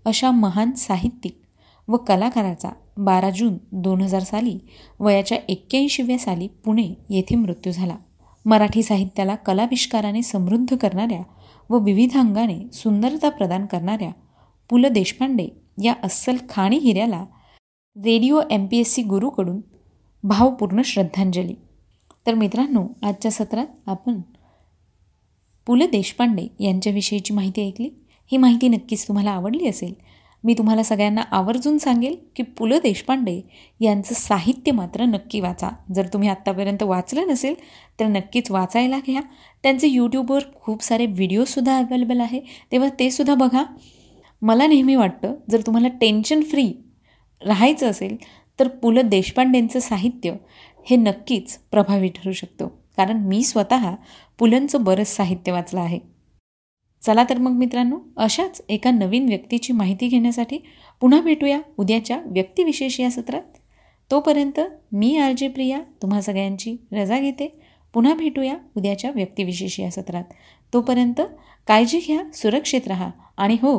अशा 0.04 0.30
महान 0.30 0.72
साहित्यिक 0.72 1.40
व 1.88 1.96
कलाकाराचा 1.96 2.68
बारा 2.96 3.30
जून 3.30 3.56
दोन 3.72 4.00
हजार 4.00 4.22
साली 4.22 4.58
वयाच्या 5.00 5.38
एक्क्याऐंशीव्या 5.48 6.18
साली 6.18 6.46
पुणे 6.64 6.88
येथे 7.10 7.36
मृत्यू 7.36 7.72
झाला. 7.72 7.96
मराठी 8.44 8.82
साहित्याला 8.82 9.34
कलाविष्काराने 9.34 10.22
समृद्ध 10.22 10.76
करणाऱ्या 10.76 11.22
व 11.70 11.78
विविध 11.78 12.16
अंगाने 12.16 12.58
सुंदरता 12.72 13.28
प्रदान 13.28 13.66
करणाऱ्या 13.66 14.10
पु 14.70 14.78
ल 14.78 14.86
देशपांडे 14.86 15.48
या 15.82 15.94
अस्सल 16.04 16.36
खाणी 16.48 16.78
हिऱ्याला 16.78 17.24
radio 18.04 18.40
M 18.50 18.66
P 18.66 18.78
S 18.78 18.92
C 18.94 19.02
गुरूकडून 19.02 19.60
भावपूर्ण 20.22 20.82
श्रद्धांजली. 20.84 21.54
तर 22.26 22.34
मित्रांनो 22.34 22.86
आजच्या 23.02 23.30
सत्रात 23.30 23.66
आपण 23.86 24.20
पु 25.66 25.74
ल 25.74 25.82
देशपांडे 25.82 26.46
यांच्याविषयीची 26.60 27.34
माहिती 27.34 27.66
ऐकली. 27.66 27.88
ही 28.32 28.36
माहिती 28.36 28.68
नक्कीच 28.68 29.08
तुम्हाला 29.08 29.30
आवडली 29.30 29.68
असेल. 29.68 29.94
मी 30.44 30.54
तुम्हाला 30.54 30.82
सगळ्यांना 30.82 31.20
आवर्जून 31.20 31.78
सांगेल 31.78 32.16
की 32.36 32.42
पु 32.42 32.66
ल 32.66 32.78
देशपांडे 32.78 33.40
यांचं 33.80 34.14
साहित्य 34.14 34.72
मात्र 34.72 35.04
नक्की 35.04 35.40
वाचा. 35.40 35.68
जर 35.94 36.06
तुम्ही 36.06 36.28
आत्तापर्यंत 36.28 36.82
वाचलं 36.82 37.28
नसेल 37.28 37.54
तर 38.00 38.06
नक्कीच 38.06 38.50
वाचायला 38.50 38.98
घ्या. 39.06 39.20
त्यांचे 39.62 39.86
यूट्यूबवर 39.86 40.42
खूप 40.54 40.82
सारे 40.82 41.06
व्हिडिओसुद्धा 41.06 41.78
अवेलेबल 41.78 42.20
आहे. 42.20 42.40
तेव्हा 42.72 42.88
ते 42.98 43.10
सुद्धा 43.10 43.34
बघा. 43.34 43.64
मला 44.42 44.66
नेहमी 44.66 44.94
वाटतं 44.94 45.34
जर 45.50 45.60
तुम्हाला 45.60 45.88
टेन्शन 45.88 46.40
फ्री 46.40 46.72
राहायचं 47.46 47.90
असेल 47.90 48.16
तर 48.60 48.68
पु 48.68 48.90
ल 48.90 49.00
देशपांडेंचं 49.00 49.78
साहित्य 49.78 50.34
हे 50.90 50.96
नक्कीच 50.96 51.58
प्रभावी 51.70 52.08
ठरू 52.08 52.32
शकतो. 52.32 52.68
कारण 52.96 53.16
मी 53.16 53.42
स्वतः 53.42 53.94
पुलंचं 54.38 54.84
बरंच 54.84 55.06
साहित्य 55.06 55.52
वाचलं 55.52 55.80
आहे. 55.80 55.98
चला 57.02 57.24
तर 57.30 57.38
मग 57.38 57.50
मित्रांनो 57.50 57.98
अशाच 58.16 58.62
एका 58.68 58.90
नवीन 58.90 59.28
व्यक्तीची 59.28 59.72
माहिती 59.72 60.08
घेण्यासाठी 60.08 60.58
पुन्हा 61.00 61.20
भेटूया 61.20 61.60
उद्याच्या 61.76 62.20
व्यक्तिविशेष 62.26 63.00
या 63.00 63.10
सत्रात. 63.10 63.42
तोपर्यंत 64.10 64.60
मी 64.92 65.16
आर 65.16 65.32
जे 65.32 65.48
प्रिया 65.48 65.80
तुम्हा 66.02 66.20
सगळ्यांची 66.20 66.76
रजा 66.92 67.18
घेते. 67.18 67.60
पुन्हा 67.94 68.14
भेटूया 68.14 68.54
उद्याच्या 68.76 69.10
व्यक्तिविशेष 69.10 69.80
या 69.80 69.90
सत्रात. 69.90 70.24
तोपर्यंत 70.72 71.20
काळजी 71.66 71.98
घ्या 71.98 72.32
सुरक्षित 72.32 72.88
राहा. 72.88 73.10
आणि 73.38 73.56
हो 73.62 73.72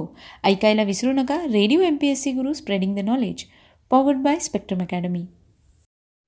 ऐकायला 0.43 0.83
विसरू 0.83 1.11
नका 1.11 1.37
radio 1.43 1.81
M 1.81 1.95
P 1.95 2.07
S 2.07 2.21
C 2.23 2.31
Guru 2.31 2.53
spreading 2.53 2.95
the 2.95 2.99
knowledge 2.99 3.43
powered 3.91 4.17
by 4.17 4.39
Spectrum 4.39 4.81
academy 4.81 5.25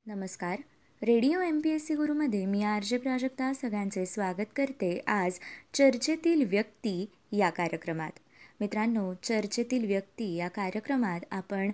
नमस्कार. 0.06 0.60
Radio 1.02 1.40
M 1.42 1.60
P 1.60 1.70
S 1.70 1.88
C 1.88 1.96
गुरुमध्ये 1.96 2.46
मी 2.46 2.64
आर 2.64 2.84
जे 2.84 2.98
प्राजक्ता 2.98 3.52
सगळ्यांचे 3.54 4.06
स्वागत 4.06 4.52
करते 4.56 4.98
आज 5.08 5.40
चर्चेतील 5.74 6.44
व्यक्ती 6.50 7.06
या 7.32 7.50
कार्यक्रमात. 7.50 8.12
मित्रांनो 8.60 9.14
चर्चेतील 9.24 9.86
व्यक्ती 9.86 10.36
या 10.36 10.48
कार्यक्रमात 10.48 11.20
आपण 11.32 11.72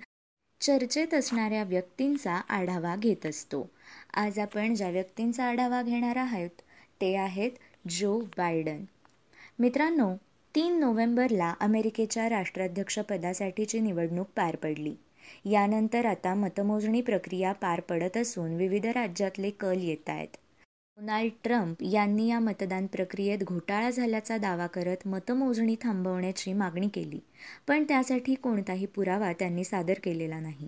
चर्चेत 0.62 1.14
असणाऱ्या 1.14 1.64
व्यक्तींचा 1.64 2.36
आढावा 2.50 2.96
घेत 2.96 3.26
असतो. 3.26 3.70
आज 4.14 4.40
आपण 4.40 4.76
ज्या 4.76 4.90
व्यक्तींचा 4.90 5.44
आढावा 5.44 5.82
घेणार 5.82 6.16
आहोत 6.18 6.62
ते 7.02 7.16
आहेत 7.16 7.52
जो 7.90 8.20
बायडन. 8.38 8.84
मित्रांनो 9.60 10.14
तीन 10.58 10.80
नोव्हेंबरला 10.80 11.54
अमेरिकेच्या 11.62 12.30
राष्ट्राध्यक्षपदासाठीची 12.30 13.80
निवडणूक 13.80 14.28
पार 14.36 14.56
पडली. 14.56 14.94
यानंतर 15.46 16.06
आता 16.06 16.34
मतमोजणी 16.34 17.02
प्रक्रिया 17.02 17.52
पार 17.54 17.80
पडत 17.80 18.18
असून 18.18 18.56
विविध 18.56 18.86
राज्यातले 18.86 19.50
कल 19.50 19.82
येत 19.82 20.10
आहेत. 20.10 20.28
डोनाल्ड 20.98 21.32
ट्रम्प 21.44 21.84
यांनी 21.84 22.28
या 22.28 22.40
मतदान 22.40 22.86
प्रक्रियेत 22.86 23.44
घोटाळा 23.44 23.90
झाल्याचा 23.90 24.38
दावा 24.38 24.68
करत 24.68 25.08
मतमोजणी 25.08 25.76
थांबवण्याची 25.82 26.54
मागणी 26.54 26.88
केली 26.88 27.20
पण 27.68 27.84
त्यासाठी 27.84 28.36
कोणताही 28.36 28.86
पुरावा 28.86 29.32
त्यांनी 29.34 29.64
सादर 29.64 30.00
केलेला 30.04 30.40
नाही. 30.40 30.68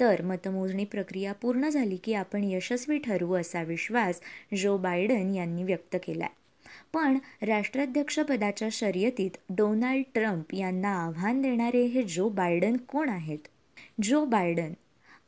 तर 0.00 0.22
मतमोजणी 0.22 0.84
प्रक्रिया 0.84 1.32
पूर्ण 1.32 1.68
झाली 1.68 1.96
की 1.96 2.14
आपण 2.14 2.44
यशस्वी 2.44 2.98
ठरवू 2.98 3.34
असा 3.34 3.62
विश्वास 3.62 4.20
जो 4.56 4.76
बायडन 4.78 5.34
यांनी 5.34 5.62
व्यक्त 5.62 5.96
केला 5.96 6.24
आहे 6.24 6.44
पण 6.96 7.18
राष्ट्राध्यक्षपदाच्या 7.42 8.68
शर्यतीत 8.72 9.30
डोनाल्ड 9.50 10.04
ट्रम्प 10.14 10.54
यांना 10.54 11.04
आव्हान 11.04 11.42
देणारे 11.42 11.84
हे 11.84 12.02
जो 12.02 12.28
बायडन 12.28 12.76
कोण 12.76 13.08
आहेत? 13.08 13.38
जो 14.02 14.24
बायडन 14.24 14.72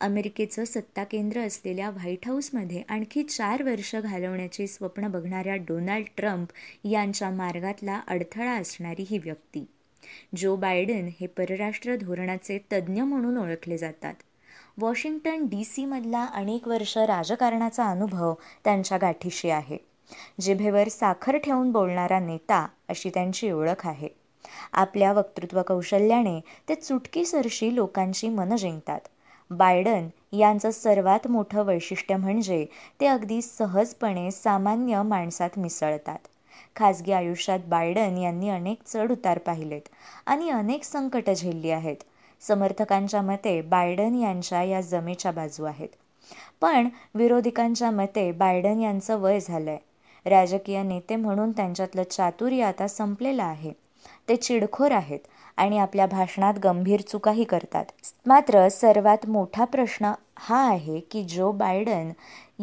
अमेरिकेचं 0.01 0.65
सत्ता 0.65 1.05
केंद्र 1.05 1.41
असलेल्या 1.41 1.91
व्हाईट 1.91 2.27
हाऊसमध्ये 2.27 2.83
आणखी 2.89 3.23
चार 3.23 3.63
वर्ष 3.63 3.97
घालवण्याचे 3.97 4.67
स्वप्न 4.67 5.09
बघणाऱ्या 5.09 5.57
डोनाल्ड 5.57 6.07
ट्रम्प 6.17 6.49
यांच्या 6.85 7.31
मार्गातला 7.31 8.01
अडथळा 8.07 8.53
असणारी 8.53 9.05
ही 9.11 9.19
व्यक्ती. 9.19 9.65
जो 10.37 10.57
बायडन 10.57 11.09
हे 11.21 11.27
परराष्ट्र 11.27 11.97
धोरणाचे 11.97 12.59
तज्ज्ञ 12.73 13.03
म्हणून 13.03 13.39
ओळखले 13.39 13.79
जातात. 13.79 14.15
वॉशिंग्टन 14.79 15.47
डी 15.47 15.65
सीमधला 15.65 16.25
अनेक 16.25 16.69
वर्ष 16.69 16.99
राजकारणाचा 16.99 17.85
अनुभव 17.85 18.35
त्यांच्या 18.65 18.99
गाठीशी 18.99 19.51
आहे. 19.51 19.88
जिभेवर 20.41 20.88
साखर 20.88 21.37
ठेवून 21.37 21.73
बोलणारा 21.73 22.19
नेता 22.19 22.67
अशी 22.88 23.11
त्यांची 23.15 23.50
ओळख 23.50 23.87
आहे. 23.87 24.09
आपल्या 24.73 25.12
वक्तृत्व 25.12 25.62
कौशल्याने 25.62 26.41
ते 26.69 26.75
चुटकीसरशी 26.75 27.75
लोकांची 27.75 28.29
मनं 28.29 28.57
जिंकतात. 28.57 29.00
बायडन 29.50 30.09
यांचं 30.33 30.71
सर्वात 30.71 31.27
मोठं 31.27 31.62
वैशिष्ट्य 31.62 32.17
म्हणजे 32.17 32.67
ते 33.00 33.07
अगदी 33.07 33.43
सहजपणे 33.43 34.31
सामान्य 34.31 35.03
माणसात 35.03 35.50
मिसळतात. 35.57 36.19
खाजगी 36.77 37.12
आयुष्यात 37.12 37.59
बायडन 37.67 38.19
यांनी 38.19 38.49
अनेक 38.49 38.79
चढ 38.87 39.12
उतार 39.12 39.38
पाहिलेत 39.38 39.88
आणि 40.27 40.50
अनेक 40.50 40.85
संकटं 40.85 41.33
झेलली 41.33 41.71
आहेत. 41.71 41.97
समर्थकांच्या 42.41 43.23
मते 43.23 43.61
बायडन 43.61 44.15
यांच्या 44.15 44.62
या 44.62 44.81
जमेच्या 44.81 45.31
बाजू 45.31 45.65
आहेत. 45.65 45.88
पण 46.61 46.88
विरोधिकांच्या 47.15 47.91
मते 47.91 48.33
बायडन 48.33 48.81
यांचं 48.81 49.17
वय 49.17 49.41
झालंय. 49.41 49.79
राजकीय 50.27 50.83
नेते 50.83 51.17
म्हणून 51.17 51.53
त्यांच्यातलं 51.53 52.03
चातुर्य 52.03 52.63
आता 52.63 52.87
संपलेलं 52.89 53.43
आहे. 53.43 53.73
ते 54.29 54.37
चिडखोर 54.37 54.93
आहेत 54.93 55.19
आणि 55.57 55.79
आपल्या 55.79 56.07
भाषणात 56.07 56.55
गंभीर 56.65 57.01
चुकाही 57.01 57.45
करतात. 57.45 57.85
मात्र 58.27 58.69
सर्वात 58.69 59.27
मोठा 59.29 59.65
प्रश्न 59.65 60.13
हा 60.39 60.69
आहे 60.69 61.01
की 61.01 61.25
जो 61.25 61.53
बायडन 61.53 62.11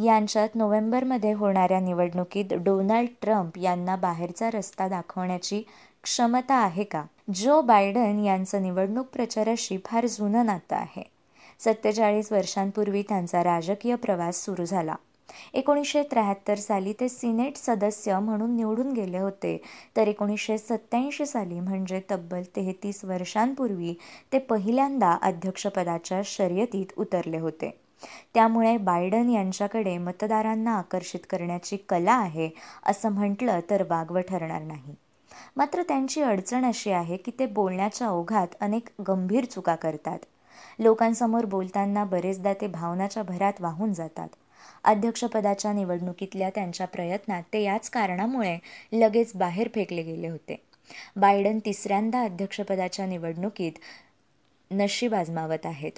यांच्यात 0.04 0.50
नोव्हेंबरमध्ये 0.56 1.34
होणाऱ्या 1.34 1.80
निवडणुकीत 1.80 2.54
डोनाल्ड 2.54 3.10
ट्रम्प 3.22 3.58
यांना 3.58 3.96
बाहेरचा 3.96 4.50
रस्ता 4.52 4.88
दाखवण्याची 4.88 5.64
क्षमता 6.04 6.56
आहे 6.56 6.84
का? 6.84 7.04
जो 7.34 7.62
बायडन 7.62 8.20
यांचं 8.20 8.62
निवडणूक 8.62 9.08
प्रचाराशी 9.08 9.78
फार 9.86 10.06
जुनं 10.06 10.46
नातं 10.46 10.76
आहे. 10.76 11.04
सत्तेचाळीस 11.60 12.32
वर्षांपूर्वी 12.32 13.02
त्यांचा 13.02 13.44
राजकीय 13.44 13.96
प्रवास 13.96 14.46
सुरू 14.46 14.66
झाला. 14.66 14.96
एकोणीसशे 15.54 16.04
त्र्याहत्तर 16.04 16.56
साली 16.56 16.94
ते 16.94 17.10
सिनेट 17.10 17.58
सदस्य 17.58 18.20
म्हणून 18.20 18.56
निवडून 18.56 18.92
गेले 18.92 19.18
होते. 19.18 19.62
तर 19.98 20.08
एकोणीसशे 20.08 20.58
सत्त्याऐंशी 20.58 21.26
साली 21.26 21.60
म्हणजे 21.60 22.02
तब्बल 22.12 22.42
तेहतीस 22.56 23.06
वर्षांपूर्वी 23.06 23.94
ते 24.34 24.40
पहिल्यांदा 24.40 25.18
अध्यक्षपदाच्या 25.22 26.22
शर्यतीत 26.26 26.86
उतरले 26.98 27.38
होते. 27.38 27.80
त्यामुळे 28.34 28.78
बायडन 28.78 29.30
यांच्याकडे 29.30 29.98
मतदारांना 29.98 30.72
आकर्षित 30.72 31.20
करण्याची 31.30 31.78
कला 31.78 32.14
आहे 32.14 32.50
असं 32.86 33.10
म्हटलं 33.10 33.60
तर 33.70 33.84
वागवं 33.90 34.22
ठरणार 34.22 34.62
नाही. 34.62 34.96
मात्र 35.56 35.82
त्यांची 35.82 36.22
अडचण 36.22 36.66
अशी 36.66 36.92
आहे 36.92 37.18
की 37.18 37.32
ते 37.40 37.46
बोलण्याच्या 37.46 38.10
ओघात 38.10 38.48
अनेक 38.60 38.90
गंभीर 39.08 39.46
चुका 39.46 39.76
करतात. 39.76 40.20
लोकांसमोर 40.80 41.46
बोलताना 41.46 42.04
बरेचदा 42.04 42.54
ते 42.54 42.68
भावनाच्या 42.68 43.24
भरात 43.24 43.54
वाहून 43.60 43.94
जातात. 43.94 44.28
अध्यक्षपदाच्या 44.84 45.74
निवडणुकीतल्या 45.74 46.50
त्यांच्या 46.50 46.88
प्रयत्नात 46.88 47.44
ते 47.54 47.64
याच 47.64 47.90
कारणामुळे 47.90 48.58
लगेच 48.94 49.32
बाहेर 49.36 49.68
फेकले 49.76 50.02
गेले 50.02 50.28
होते. 50.28 50.56
बायडन 51.16 51.60
तिसऱ्यांदा 51.60 52.22
अध्यक्षपदाच्या 52.22 53.06
निवडणुकीत 53.06 53.80
नशीब 54.72 55.16
आजमावत 55.16 55.66
आहेत. 55.66 55.92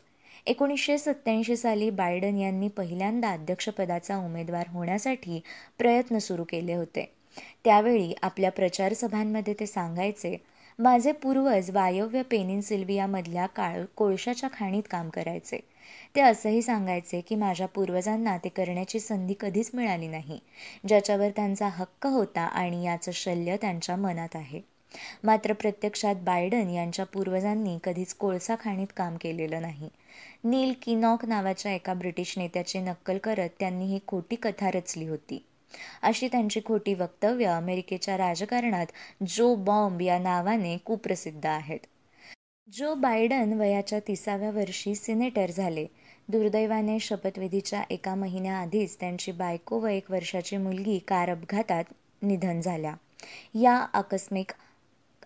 एकोणीसशे 0.48 0.98
सत्त्याऐंशी 0.98 1.56
साली 1.56 1.90
बायडन 1.90 2.38
यांनी 2.38 2.68
पहिल्यांदा 2.68 3.32
अध्यक्षपदाचा 3.32 4.18
उमेदवार 4.18 4.68
होण्यासाठी 4.68 5.42
प्रयत्न 5.78 6.18
सुरू 6.18 6.44
केले 6.44 6.74
होते. 6.74 7.06
त्यावेळी 7.64 8.14
आपल्या 8.22 8.52
प्रचारसभांमध्ये 8.52 9.54
ते 9.54 9.66
सांगायचे 9.66 10.38
माझे 10.80 11.12
पूर्वज 11.12 11.70
वायव्य 11.72 12.22
पेनिनसिल्वियामधल्या 12.22 13.46
काळ 13.46 13.84
कोळशाच्या 13.96 14.50
खाणीत 14.54 14.84
काम 14.90 15.10
करायचे. 15.10 15.60
ते 16.18 16.22
असंही 16.22 16.62
सांगायचे 16.62 17.20
की 17.22 17.36
माझ्या 17.36 17.66
पूर्वजांना 17.68 18.36
ते 18.38 18.50
करण्याची 18.50 19.00
संधी 19.00 19.34
कधीच 19.40 19.70
मिळाली 19.74 20.08
नाही 20.08 20.40
ज्याच्यावर 20.88 21.30
त्यांचा 21.30 21.68
हक्क 21.68 22.08
होता 22.08 22.42
आणि 22.42 22.84
याचं 22.86 23.12
शल्य 23.12 23.58
त्यांच्या 23.58 23.96
मनात 23.96 24.36
आहे. 24.36 24.62
मात्र 25.24 25.54
प्रत्यक्षात 25.54 26.16
बायडन 26.16 26.70
यांच्या 26.70 27.06
पूर्वजांनी 27.06 27.78
कधीच 27.84 28.14
कोळसा 28.14 28.56
खाणीत 28.60 28.94
काम 28.98 29.18
केलेलं 29.18 29.62
नाही. 29.62 29.90
नील 30.44 30.74
किनॉक 30.82 31.26
नावाच्या 31.26 31.72
एका 31.72 31.94
ब्रिटिश 31.94 32.34
नेत्याची 32.38 32.80
नक्कल 32.80 33.18
करत 33.18 33.50
त्यांनी 33.60 33.86
ही 33.86 34.00
खोटी 34.08 34.36
कथा 34.36 34.72
रचली 34.72 35.08
होती. 35.08 35.44
अशी 36.02 36.28
त्यांची 36.28 36.62
खोटी 36.66 36.94
वक्तव्य 36.94 37.46
अमेरिकेच्या 37.46 38.18
राजकारणात 38.18 38.88
जो 39.28 39.54
बॉम्ब 39.56 40.02
या 40.02 40.18
नावाने 40.20 40.78
कुप्रसिद्ध 40.78 41.46
आहेत. 41.46 41.80
जो 42.68 42.94
बायडन 42.96 43.54
वयाच्या 43.54 44.00
तिसाव्या 44.00 44.50
वर्षी 44.52 44.96
सिनेटर 44.96 45.52
झाले 45.52 45.86
दुर्दैवाने 46.30 47.00
शपथविधीच्या 47.00 47.84
एका 47.90 48.16
महिन्याआधीच 48.16 49.00
त्यांची 49.00 49.32
बायको 49.32 49.80
व 49.80 49.88
एक 49.88 50.12
वर्षाची 50.12 50.58
मुलगी 50.58 50.98
कार 51.00 51.30
अपघातात 51.30 51.84
निधन 52.22 52.62
झाल्या. 52.62 52.94
या 53.56 53.74
आकस्मिक 53.94 54.52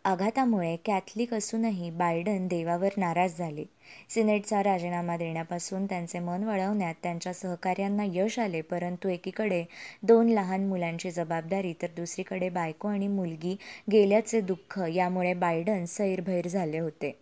आघातामुळे 0.06 0.76
कॅथलिक 0.76 1.34
असूनही 1.34 1.90
बायडन 1.90 2.48
देवावर 2.48 2.90
नाराज 2.98 3.38
झाले. 3.38 3.64
सिनेटचा 4.10 4.64
राजीनामा 4.64 5.18
देण्यापासून 5.18 5.86
त्यांचे 5.86 6.20
मन 6.20 6.44
वळवण्यात 6.44 6.96
त्यांच्या 7.04 7.34
सहकार्यांना 7.34 8.04
यश 8.06 8.40
आले 8.40 8.62
परंतु 8.62 9.10
एकीकडे 9.10 9.64
दोन 10.04 10.30
लहान 10.30 10.68
मुलांची 10.68 11.12
जबाबदारी 11.12 11.74
तर 11.82 11.88
दुसरीकडे 11.96 12.50
बायको 12.50 12.88
आणि 12.88 13.08
मुलगी 13.08 13.56
गेल्याचे 13.92 14.42
दुःख 14.42 14.80
यामुळे 14.90 15.34
बायडन 15.34 15.86
सैरभैर 15.86 16.48
झाले 16.48 16.80
होते. 16.80 17.21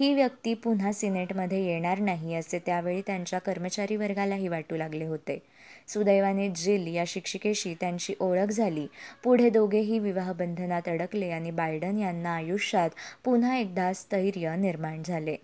ही 0.00 0.14
व्यक्ती 0.14 0.54
पुन्हा 0.54 0.92
सिनेटमध्ये 0.92 1.64
येणार 1.66 1.98
नाही 1.98 2.34
असे 2.34 2.58
त्यावेळी 2.58 3.00
त्यांच्या 3.00 3.38
कर्मचारी 3.38 3.96
वर्गालाही 3.96 4.48
वाटू 4.48 4.76
लागले 4.76 5.04
होते. 5.04 5.42
सुदैवाने 5.88 6.48
जिल 6.48 6.86
या 6.86 7.04
शिक्षिकेशी 7.06 7.74
त्यांची 7.74 8.14
ओळख 8.20 8.50
झाली. 8.50 8.86
पुढे 9.24 9.50
दोघेही 9.50 9.98
विवाहबंधनात 9.98 10.88
अडकले 10.88 11.30
आणि 11.30 11.50
बायडन 11.50 11.98
यांना 11.98 12.34
आयुष्यात 12.34 12.90
पुन्हा 13.24 13.56
एकदा 13.56 13.92
स्थैर्य 13.92 14.56
निर्माण 14.56 15.02
झाले. 15.02 15.36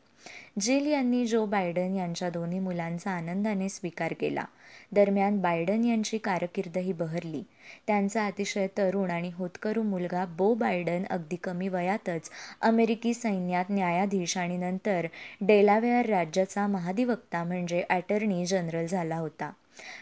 जिल 0.61 0.87
यांनी 0.87 1.27
जो 1.27 1.47
बायडन 1.47 1.95
यांच्या 1.95 2.31
दोन्ही 2.31 2.59
मुलांचा 2.59 3.11
आनंदाने 3.11 3.69
स्वीकार 3.69 4.13
केला. 4.21 4.45
दरम्यान 4.93 5.41
बायडन 5.41 5.85
यांची 5.85 6.19
कारकिर्दही 6.19 6.93
बहरली. 6.93 7.43
त्यांचा 7.87 8.27
अतिशय 8.27 8.67
तरुण 8.79 9.11
आणि 9.11 9.31
होतकरू 9.35 9.83
मुलगा 9.83 10.25
बो 10.25 10.55
बायडन 10.55 11.05
अगदी 11.11 11.37
कमी 11.37 11.69
वयातच 11.69 12.31
अमेरिकी 12.61 13.15
सैन्यात 13.15 13.65
न्यायाधीश 13.71 14.37
आणि 14.37 14.57
नंतर 14.57 15.07
डेलावेअर 15.41 16.07
राज्याचा 16.07 16.67
महाधिवक्ता 16.67 17.45
म्हणजे 17.45 17.83
अटर्नी 17.91 18.47
जनरल 18.47 18.87
झाला 18.87 19.17
होता. 19.17 19.51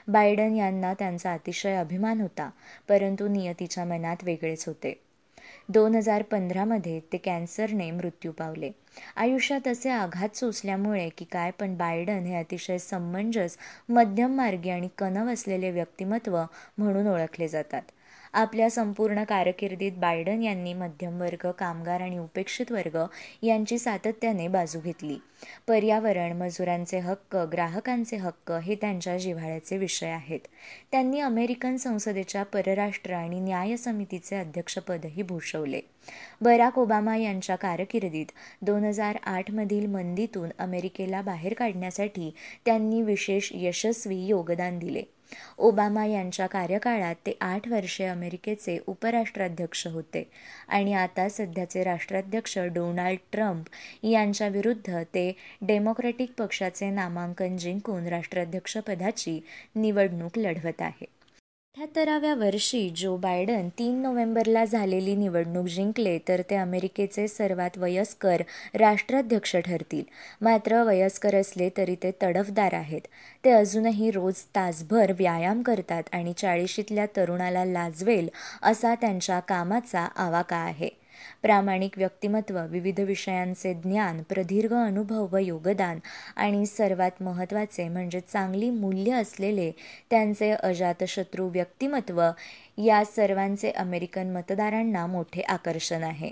बायडन 0.08 0.54
यांना 0.54 0.94
त्यांचा 0.94 1.32
अतिशय 1.32 1.74
अभिमान 1.74 2.20
होता 2.20 2.50
परंतु 2.88 3.28
नियतीच्या 3.28 3.84
मनात 3.84 4.16
वेगळेच 4.22 4.66
होते. 4.66 5.00
दोन 5.72 5.94
हजार 5.94 6.22
पंधरामध्ये 6.22 6.98
ते 7.12 7.16
कॅन्सरने 7.16 7.90
मृत्यू 7.90 8.30
पावले. 8.32 8.70
आयुष्यात 9.16 9.68
असे 9.68 9.90
आघात 9.90 10.36
सोसल्यामुळे 10.36 11.08
की 11.08 11.24
काय 11.24 11.50
पण 11.50 11.76
बायडन 11.76 12.24
हे 12.26 12.34
अतिशय 12.36 12.78
समंजस 12.78 13.56
मध्यम 13.88 14.34
मार्गी 14.36 14.70
आणि 14.70 14.88
कणव 14.98 15.32
असलेले 15.32 15.70
व्यक्तिमत्व 15.70 16.42
म्हणून 16.78 17.06
ओळखले 17.06 17.48
जातात. 17.48 17.82
आपल्या 18.34 18.70
संपूर्ण 18.70 19.24
कारकिर्दीत 19.24 19.92
बायडन 19.92 20.42
यांनी 20.42 20.74
मध्यमवर्ग 20.74 21.50
कामगार 21.50 22.00
आणि 22.00 22.18
उपेक्षित 22.18 22.72
वर्ग 22.72 22.98
यांची 23.42 23.78
सातत्याने 23.78 24.48
बाजू 24.48 24.80
घेतली. 24.80 25.18
पर्यावरण 25.68 26.32
मजुरांचे 26.32 26.98
हक्क 26.98 27.36
ग्राहकांचे 27.52 28.16
हक्क 28.16 28.52
हे 28.52 28.74
त्यांच्या 28.74 29.18
जिव्हाळ्याचे 29.18 29.76
विषय 29.76 30.06
आहेत. 30.06 30.40
त्यांनी 30.92 31.20
अमेरिकन 31.20 31.76
संसदेच्या 31.76 32.42
परराष्ट्र 32.42 33.14
आणि 33.14 33.40
न्याय 33.40 33.76
समितीचे 33.76 34.36
अध्यक्षपदही 34.36 35.22
भूषवले. 35.22 35.80
बराक 36.40 36.78
ओबामा 36.78 37.16
यांच्या 37.16 37.56
कारकिर्दीत 37.56 38.32
दोन 38.62 38.84
हजार 38.84 39.16
आठमधील 39.26 39.86
मंदीतून 39.86 40.50
अमेरिकेला 40.58 41.22
बाहेर 41.22 41.54
काढण्यासाठी 41.54 42.34
त्यांनी 42.64 43.02
विशेष 43.02 43.50
यशस्वी 43.54 44.26
योगदान 44.26 44.78
दिले. 44.78 45.02
ओबामा 45.58 46.04
यांच्या 46.06 46.46
कार्यकाळात 46.46 47.14
ते 47.26 47.36
आठ 47.40 47.68
वर्षे 47.68 48.04
अमेरिकेचे 48.04 48.78
उपराष्ट्राध्यक्ष 48.86 49.86
होते 49.86 50.30
आणि 50.68 50.92
आता 50.92 51.28
सध्याचे 51.28 51.84
राष्ट्राध्यक्ष 51.84 52.58
डोनाल्ड 52.58 53.18
ट्रम्प 53.32 53.66
यांच्याविरुद्ध 54.02 55.02
ते 55.14 55.32
डेमोक्रॅटिक 55.62 56.32
पक्षाचे 56.38 56.90
नामांकन 56.90 57.56
जिंकून 57.56 58.06
राष्ट्राध्यक्षपदाची 58.06 59.40
निवडणूक 59.74 60.38
लढवत 60.38 60.82
आहे. 60.82 61.19
अठ्याहत्तराव्या 61.76 62.34
वर्षी 62.34 62.88
जो 62.96 63.16
बायडन 63.16 63.68
तीन 63.68 64.00
नोव्हेंबरला 64.02 64.64
झालेली 64.64 65.14
निवडणूक 65.16 65.66
जिंकले 65.66 66.16
तर 66.28 66.40
ते 66.50 66.56
अमेरिकेचे 66.56 67.26
सर्वात 67.28 67.78
वयस्कर 67.78 68.42
राष्ट्राध्यक्ष 68.74 69.56
ठरतील. 69.56 70.02
मात्र 70.40 70.82
वयस्कर 70.82 71.34
असले 71.34 71.68
तरी 71.76 71.94
ते 71.94 72.10
तडफदार 72.22 72.74
आहेत. 72.74 73.00
ते 73.44 73.50
अजूनही 73.50 74.10
रोज 74.10 74.42
तासभर 74.56 75.12
व्यायाम 75.18 75.62
करतात 75.62 76.02
आणि 76.12 76.32
चाळीशीतल्या 76.36 77.06
तरुणाला 77.16 77.64
लाजवेल 77.64 78.28
असा 78.62 78.94
त्यांच्या 78.94 79.40
कामाचा 79.40 80.08
आवाका 80.16 80.56
आहे. 80.56 80.99
प्रामाणिक 81.42 81.98
व्यक्तिमत्व 81.98 82.60
विविध 82.66 83.00
विषयांचे 83.00 83.74
ज्ञान 83.74 84.22
प्रदीर्घ 84.22 84.74
अनुभव 84.74 85.26
व 85.32 85.36
योगदान 85.36 85.98
आणि 86.36 86.66
सर्वात 86.66 87.22
महत्त्वाचे 87.22 87.88
म्हणजे 87.88 88.20
चांगली 88.20 88.70
मूल्य 88.70 89.12
असलेले 89.12 89.70
त्यांचे 90.10 90.50
अजातशत्रू 90.50 91.48
व्यक्तिमत्व 91.48 92.22
या 92.78 93.04
सर्वांचे 93.04 93.70
अमेरिकन 93.70 94.30
मतदारांना 94.30 95.06
मोठे 95.06 95.40
आकर्षण 95.40 96.02
आहे. 96.02 96.30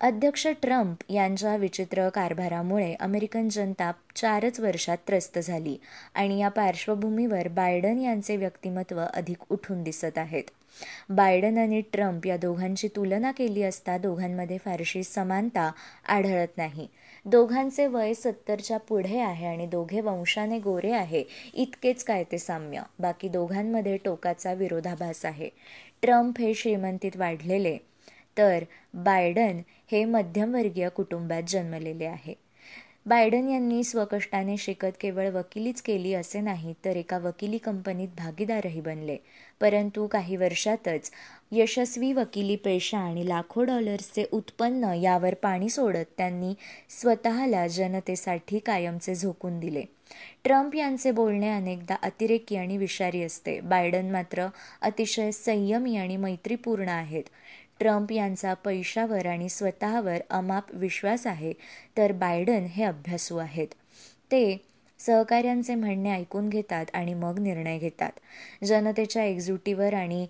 अध्यक्ष 0.00 0.46
ट्रम्प 0.46 1.12
यांच्या 1.12 1.56
विचित्र 1.56 2.08
कारभारामुळे 2.08 2.94
अमेरिकन 3.00 3.48
जनता 3.48 3.92
चारच 4.16 4.60
वर्षात 4.60 4.96
त्रस्त 5.08 5.38
झाली 5.38 5.76
आणि 6.14 6.40
या 6.40 6.48
पार्श्वभूमीवर 6.48 7.48
बायडन 7.48 7.98
यांचे 7.98 8.36
व्यक्तिमत्व 8.36 9.00
अधिक 9.14 9.36
उठून 9.50 9.82
दिसत 9.82 10.18
आहेत. 10.18 10.44
बायडन 11.10 11.58
आणि 11.58 11.80
ट्रम्प 11.92 12.26
या 12.26 12.36
दोघांची 12.36 12.88
तुलना 12.88 13.30
केली 13.32 13.62
असता 13.62 13.96
दोघांमध्ये 13.98 14.58
फारशी 14.58 15.02
समानता 15.04 15.70
आढळत 16.08 16.56
नाही. 16.56 16.86
दोघांचे 17.26 17.86
वय 17.86 18.14
सत्तरच्या 18.14 18.78
पुढे 18.78 19.18
आहे 19.18 19.46
आणि 19.46 19.66
दोघे 19.66 20.00
वंशाने 20.00 20.58
गोरे 20.58 20.92
आहे 20.92 21.24
इतकेच 21.54 22.04
काय 22.04 22.24
ते 22.32 22.38
साम्य. 22.38 22.82
बाकी 22.98 23.28
दोघांमध्ये 23.28 23.96
टोकाचा 23.96 24.52
विरोधाभास 24.52 25.24
आहे. 25.24 25.48
ट्रम्प 26.02 26.40
हे 26.40 26.54
श्रीमंतीत 26.54 27.16
वाढलेले 27.16 27.76
तर 28.38 28.64
बायडन 28.94 29.60
हे 29.92 30.04
मध्यमवर्गीय 30.04 30.88
कुटुंबात 30.88 31.42
जन्मलेले 31.48 32.04
आहे. 32.04 32.34
बायडन 33.06 33.48
यांनी 33.48 33.84
स्वकष्टाने 33.84 34.56
शिकत 34.56 34.96
केवळ 35.00 35.30
वकिलीच 35.30 35.82
केली 35.82 36.14
असे 36.14 36.40
नाही 36.40 36.74
तर 36.84 36.96
एका 36.96 37.18
वकिली 37.18 37.58
कंपनीत 37.58 38.08
भागीदारही 38.08 38.80
बनले. 38.80 39.16
परंतु 39.60 40.06
काही 40.06 40.36
वर्षातच 40.36 41.10
यशस्वी 41.52 42.12
वकिली 42.12 42.56
पेशा 42.56 42.98
आणि 42.98 43.28
लाखो 43.28 43.64
डॉलर्सचे 43.64 44.24
उत्पन्न 44.32 44.84
यावर 44.84 45.34
पाणी 45.34 45.68
सोडत 45.68 46.12
त्यांनी 46.16 46.54
स्वतःला 46.90 47.66
जनतेसाठी 47.66 48.58
कायमचे 48.58 49.14
झोकून 49.14 49.60
दिले. 49.60 49.82
ट्रम्प 50.44 50.74
यांचे 50.74 51.10
बोलणे 51.10 51.48
अनेकदा 51.48 51.94
अतिरेकी 52.02 52.56
आणि 52.56 52.76
विषारी 52.76 53.22
असते. 53.22 53.60
बायडन 53.60 54.10
मात्र 54.10 54.46
अतिशय 54.82 55.30
संयमी 55.30 55.96
आणि 55.96 56.16
मैत्रीपूर्ण 56.16 56.88
आहेत. 56.88 57.22
ट्रम्प 57.82 58.12
यांचा 58.12 58.54
पैशावर 58.54 59.26
आणि 59.26 59.48
स्वतःवर 59.48 60.16
अमाप 60.30 60.64
विश्वास 60.72 61.26
आहे 61.26 61.52
तर 61.96 62.12
बायडन 62.12 62.64
हे 62.64 62.84
अभ्यासू 62.84 63.36
आहेत. 63.36 63.66
ते 64.30 64.66
सहकाऱ्यांचे 64.98 65.74
म्हणणे 65.74 66.12
ऐकून 66.12 66.48
घेतात 66.48 66.86
आणि 66.92 67.14
मग 67.14 67.38
निर्णय 67.38 67.78
घेतात. 67.78 68.10
जनतेच्या 68.64 69.24
एकजुटीवर 69.24 69.94
आणि 69.94 70.26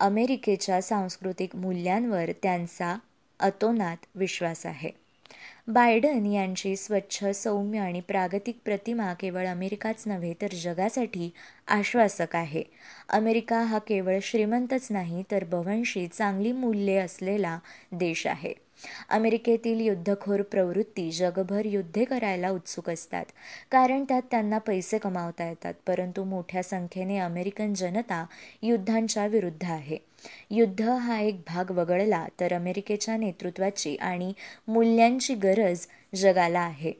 अमेरिकेच्या 0.00 0.82
सांस्कृतिक 0.82 1.56
मूल्यांवर 1.56 2.30
त्यांचा 2.42 2.96
अतोनात 3.40 3.96
विश्वास 4.14 4.66
आहे. 4.66 4.90
बायडन 5.72 6.26
यांची 6.26 6.76
स्वच्छ 6.76 7.24
सौम्य 7.24 7.78
आणि 7.78 8.00
प्रागतिक 8.00 8.58
प्रतिमा 8.64 9.14
केवळ 9.14 9.46
अमेरिकाच 9.46 10.02
नव्हे 10.06 10.34
तर 10.42 10.46
जगासाठी 10.62 11.30
आश्वासक 11.68 12.36
आहे. 12.36 12.62
अमेरिका 13.08 13.60
हा 13.60 13.78
केवळ 13.78 14.18
श्रीमंतच 14.22 14.86
नाही 14.90 15.22
तर 15.30 15.44
बव्हंशी 15.44 16.06
चांगली 16.06 16.52
मूल्ये 16.52 16.96
असलेला 16.96 17.58
देश 17.92 18.26
आहे. 18.26 18.54
अमेरिकेतील 19.08 19.80
युद्धखोर 19.80 20.42
प्रवृत्ती 20.42 21.10
जगभर 21.10 21.66
युद्धे 21.66 22.04
करायला 22.04 22.50
उत्सुक 22.50 22.90
असतात. 22.90 23.24
कारण 23.70 24.04
त्यात 24.04 24.22
त्यांना 24.30 24.58
पैसे 24.58 24.98
कमावता 24.98 25.48
येतात 25.48 25.74
परंतु 25.86 26.24
मोठ्या 26.24 26.62
संख्येने 26.62 27.18
अमेरिकन 27.18 27.74
जनता 27.74 28.26
युद्धांच्या 28.62 29.26
विरुद्ध 29.26 29.64
आहे. 29.64 30.09
युद्ध 30.50 30.82
हा 30.82 31.20
एक 31.20 31.40
भाग 31.46 31.70
वगळला 31.70 32.26
तर 32.40 32.52
अमेरिकेच्या 32.52 33.16
नेतृत्वाची 33.16 33.96
आणि 33.96 34.32
मूल्यांची 34.68 35.34
गरज 35.34 35.86
जगाला 36.14 36.60
आहे. 36.60 36.92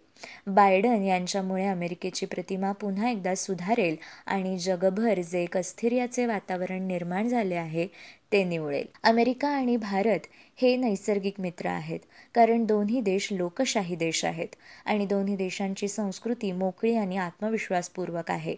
बायडन 0.47 1.03
यांच्यामुळे 1.03 1.67
अमेरिकेची 1.67 2.27
प्रतिमा 2.27 2.73
पुन्हा 2.73 3.11
एकदा 3.11 3.35
सुधारेल 3.35 3.97
आणि 4.27 4.59
जगभर 4.59 5.21
जे 5.21 5.43
एक 5.43 5.57
अस्थिर्याचे 5.57 6.27
वातावरण 6.27 6.87
निर्माण 6.87 7.29
झाले 7.29 7.55
आहे 7.55 7.87
ते 8.33 8.45
निवळेल. 8.45 8.87
अमेरिका 9.03 9.49
आणि 9.49 9.77
भारत 9.77 10.27
हे 10.57 10.77
नैसर्गिक 10.77 11.41
मित्र 11.41 11.67
आहेत 11.67 12.01
कारण 12.35 12.65
दोन्ही 12.65 13.01
देश 13.01 13.29
लोकशाही 13.33 13.97
देश 13.97 14.25
आहेत 14.25 14.49
आणि 14.85 15.07
दोन्ही 15.07 15.37
देशांची 15.37 15.89
संस्कृती 15.89 16.53
मोकळी 16.53 16.95
आणि 16.97 17.17
आत्मविश्वासपूर्वक 17.17 18.31
आहे. 18.31 18.55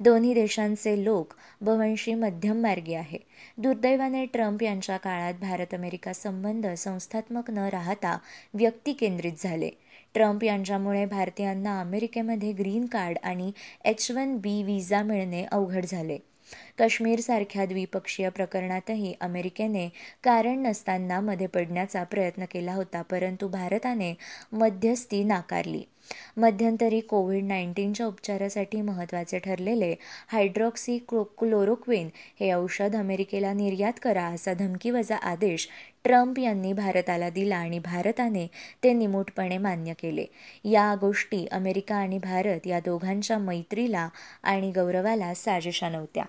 दोन्ही 0.00 0.34
देशांचे 0.34 1.04
लोक 1.04 1.34
बवंशी 1.60 2.14
मध्यम 2.14 2.60
मार्गी 2.62 2.94
आहे. 2.94 3.18
दुर्दैवाने 3.58 4.24
ट्रम्प 4.26 4.62
यांच्या 4.62 4.96
काळात 4.96 5.34
भारत 5.34 5.74
अमेरिका 5.74 6.12
संबंध 6.12 6.66
संस्थात्मक 6.66 7.50
न 7.50 7.58
राहता 7.58 8.18
व्यक्ती 8.54 8.92
केंद्रित 8.92 9.32
झाले. 9.38 9.70
ट्रम्प 10.14 10.44
यांच्यामुळे 10.44 11.04
भारतीयांना 11.04 11.80
अमेरिकेमध्ये 11.80 12.52
ग्रीन 12.52 12.86
कार्ड 12.86 13.18
आणि 13.22 13.52
एच 13.84 14.10
वन 14.10 14.36
बी 14.36 14.62
व्हिसा 14.62 15.02
मिळणे 15.02 15.44
अवघड 15.44 15.84
झाले. 15.84 16.18
काश्मीरसारख्या 16.78 17.64
द्विपक्षीय 17.66 18.28
प्रकरणातही 18.28 19.14
अमेरिकेने 19.20 19.88
कारण 20.22 20.62
नसताना 20.62 21.20
मध्ये 21.20 21.46
पडण्याचा 21.46 22.04
प्रयत्न 22.04 22.44
केला 22.50 22.74
होता 22.74 23.02
परंतु 23.02 23.48
भारताने 23.48 24.14
मध्यस्थी 24.52 25.24
नाकारली. 25.24 25.82
मध्यंतरी 26.36 27.00
कोविड 27.00 27.44
नाईन्टीनच्या 27.44 28.06
उपचारासाठी 28.06 28.80
महत्त्वाचे 28.80 29.38
ठरलेले 29.38 29.94
हायड्रॉक्सी 30.28 30.98
क्लोरोक्विन 31.08 32.08
हे 32.40 32.52
औषध 32.52 32.96
अमेरिकेला 32.96 33.52
निर्यात 33.52 34.00
करा 34.02 34.24
असा 34.24 34.54
धमकीवजा 34.54 35.16
आदेश 35.16 35.68
ट्रम्प 36.04 36.38
यांनी 36.38 36.72
भारताला 36.72 37.28
दिला 37.30 37.56
आणि 37.56 37.78
भारताने 37.78 38.46
ते 38.84 38.92
निमूटपणे 38.92 39.58
मान्य 39.58 39.92
केले. 39.92 40.24
या 40.64 40.94
गोष्टी 41.00 41.46
अमेरिका 41.52 41.96
आणि 41.96 42.18
भारत 42.18 42.66
या 42.66 42.80
दोघांच्या 42.80 43.38
मैत्रीला 43.38 44.08
आणि 44.42 44.70
गौरवाला 44.70 45.32
साजेशा 45.34 45.88
नव्हत्या. 45.88 46.24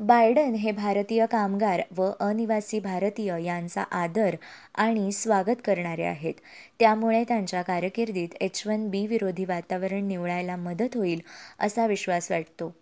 बायडन 0.00 0.54
हे 0.54 0.70
भारतीय 0.70 1.26
कामगार 1.26 1.80
व 1.96 2.10
अनिवासी 2.20 2.80
भारतीय 2.80 3.44
यांचा 3.44 3.82
आदर 3.82 4.36
आणि 4.74 5.12
स्वागत 5.12 5.60
करणारे 5.64 6.04
आहेत. 6.04 6.34
त्यामुळे 6.78 7.24
त्यांच्या 7.24 7.62
कारकिर्दीत 7.62 8.28
एच 8.40 8.62
वन 8.66 8.88
बी 8.88 9.06
विरोधी 9.06 9.44
वातावरण 9.44 10.08
निवडायला 10.08 10.56
मदत 10.56 10.96
होईल 10.96 11.20
असा 11.60 11.86
विश्वास 11.86 12.30
वाटतो. 12.30 12.74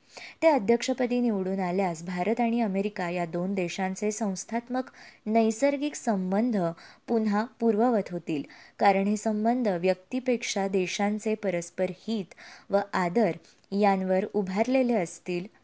ते 0.43 0.49
अध्यक्षपदी 0.49 1.21
निवडून 1.21 1.61
आल्यास 1.61 2.03
भारत 2.03 2.41
आणि 2.41 2.61
अमेरिका 2.61 3.11
या 3.11 3.25
दोन 3.25 3.55
देशांचे 3.55 4.11
संस्थात्मक 4.11 4.91
नैसर्गिक 5.27 5.95
संबंध 5.95 6.57
पुन्हा 7.09 7.45
पूर्ववत 7.61 8.11
होतील. 8.11 8.43
कारण 8.79 9.07
हे 9.07 9.17
संबंध 9.17 9.69
व्यक्तीपेक्षा 9.69 10.69
देशांचे 10.69 11.35
परस्पर 11.35 11.87
हित 12.09 12.35
व 12.71 12.79
आदर 12.93 13.31
यांवर 13.73 14.25
उभारलेले 14.35 14.95
असतील. 14.95 15.62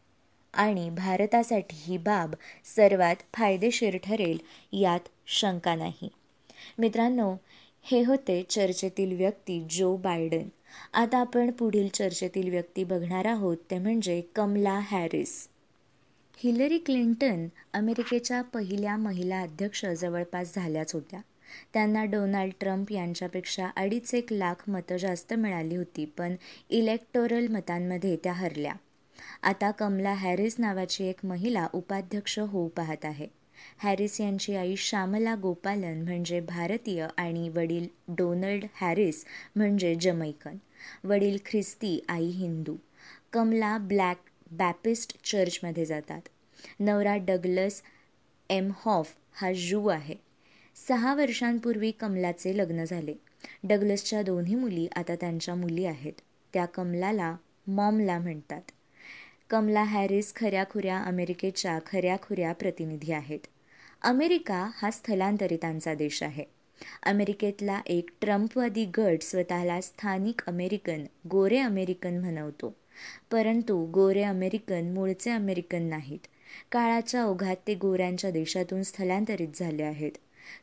आणि 0.53 0.89
भारतासाठी 0.89 1.75
ही 1.79 1.97
बाब 1.97 2.35
सर्वात 2.65 3.15
फायदेशीर 3.33 3.97
ठरेल 3.97 4.37
यात 4.73 4.99
शंका 5.27 5.75
नाही. 5.75 6.09
मित्रांनो 6.77 7.35
हे 7.83 8.03
होते 8.03 8.43
चर्चेतील 8.49 9.15
व्यक्ती 9.17 9.67
जो 9.69 9.97
बायडन. 9.97 10.47
आता 10.93 11.17
आपण 11.17 11.51
पुढील 11.51 11.87
चर्चेतील 11.87 12.49
व्यक्ती 12.49 12.83
बघणार 12.83 13.25
आहोत 13.25 13.57
ते 13.71 13.77
म्हणजे 13.79 14.21
कमला 14.35 14.79
हॅरिस. 14.79 15.47
हिलरी 16.37 16.77
क्लिंटन 16.77 17.47
अमेरिकेच्या 17.73 18.41
पहिल्या 18.41 18.97
महिला 18.97 19.41
अध्यक्ष 19.41 19.85
जवळपास 19.85 20.55
झाल्याच 20.55 20.93
होत्या. 20.93 21.19
त्यांना 21.73 22.03
डोनाल्ड 22.05 22.53
ट्रम्प 22.59 22.91
यांच्यापेक्षा 22.91 23.69
अडीच 23.75 24.13
एक 24.13 24.33
लाख 24.33 24.69
मतं 24.69 24.97
जास्त 24.97 25.33
मिळाली 25.33 25.75
होती 25.75 26.05
पण 26.05 26.35
इलेक्टोरल 26.69 27.47
मतांमध्ये 27.47 28.15
त्या 28.15 28.33
हरल्या. 28.33 28.73
आता 29.43 29.71
कमला 29.71 30.13
हॅरिस 30.13 30.55
नावाची 30.59 31.05
एक 31.05 31.25
महिला 31.25 31.67
उपाध्यक्ष 31.73 32.39
होऊ 32.39 32.67
पाहत 32.67 33.05
आहे. 33.05 33.27
हॅरिस 33.77 34.21
यांची 34.21 34.55
आई 34.55 34.75
श्यामला 34.75 35.35
गोपालन 35.35 36.01
म्हणजे 36.01 36.39
भारतीय 36.39 37.07
आणि 37.17 37.49
वडील 37.49 37.87
डोनल्ड 38.07 38.65
हॅरिस 38.81 39.25
म्हणजे 39.55 39.95
जमैकन. 39.95 40.57
वडील 41.03 41.37
ख्रिस्ती 41.45 42.05
आई 42.09 42.25
हिंदू. 42.25 42.75
कमला 43.33 43.77
ब्लॅक 43.77 44.17
बॅपिस्ट 44.51 45.17
चर्चमध्ये 45.23 45.85
जातात. 45.85 46.21
नवरा 46.79 47.17
डगलस 47.17 47.81
एम 48.49 48.71
हॉफ 48.75 49.15
हा 49.33 49.51
जू 49.53 49.87
आहे. 49.87 50.15
सहा 50.87 51.15
वर्षांपूर्वी 51.15 51.91
कमलाचे 51.91 52.57
लग्न 52.57 52.83
झाले. 52.83 53.13
डगलसच्या 53.63 54.21
दोन्ही 54.21 54.55
मुली 54.55 54.87
आता 54.95 55.15
त्यांच्या 55.15 55.55
मुली 55.55 55.85
आहेत. 55.85 56.13
त्या 56.53 56.65
कमलाला 56.65 57.35
मॉमला 57.67 58.19
म्हणतात. 58.19 58.61
कमला 59.49 59.83
हॅरिस 59.83 60.35
खऱ्याखुऱ्या 60.35 60.97
अमेरिकेच्या 60.97 61.79
खऱ्याखुऱ्या 61.85 62.53
प्रतिनिधी 62.53 63.11
आहेत. 63.11 63.39
अमेरिका 64.01 64.69
हा 64.75 64.91
स्थलांतरितांचा 64.91 65.93
देश 65.93 66.23
आहे. 66.23 66.43
अमेरिकेतला 67.03 67.81
एक 67.85 68.09
ट्रम्पवादी 68.21 68.85
गट 68.85 69.21
स्वतःला 69.21 69.81
स्थानिक 69.81 70.41
अमेरिकन 70.47 71.05
गोरे 71.27 71.57
अमेरिकन 71.57 72.19
म्हणवतो. 72.19 72.75
परंतु 73.31 73.85
गोरे 73.85 74.23
अमेरिकन 74.23 74.93
मूळचे 74.93 75.31
अमेरिकन 75.31 75.83
नाहीत. 75.83 76.27
काळाच्या 76.71 77.25
ओघात 77.25 77.55
ते 77.67 77.75
गोऱ्यांच्या 77.75 78.31
देशातून 78.31 78.83
स्थलांतरित 78.83 79.47
झाले 79.55 79.83
आहेत. 79.83 80.11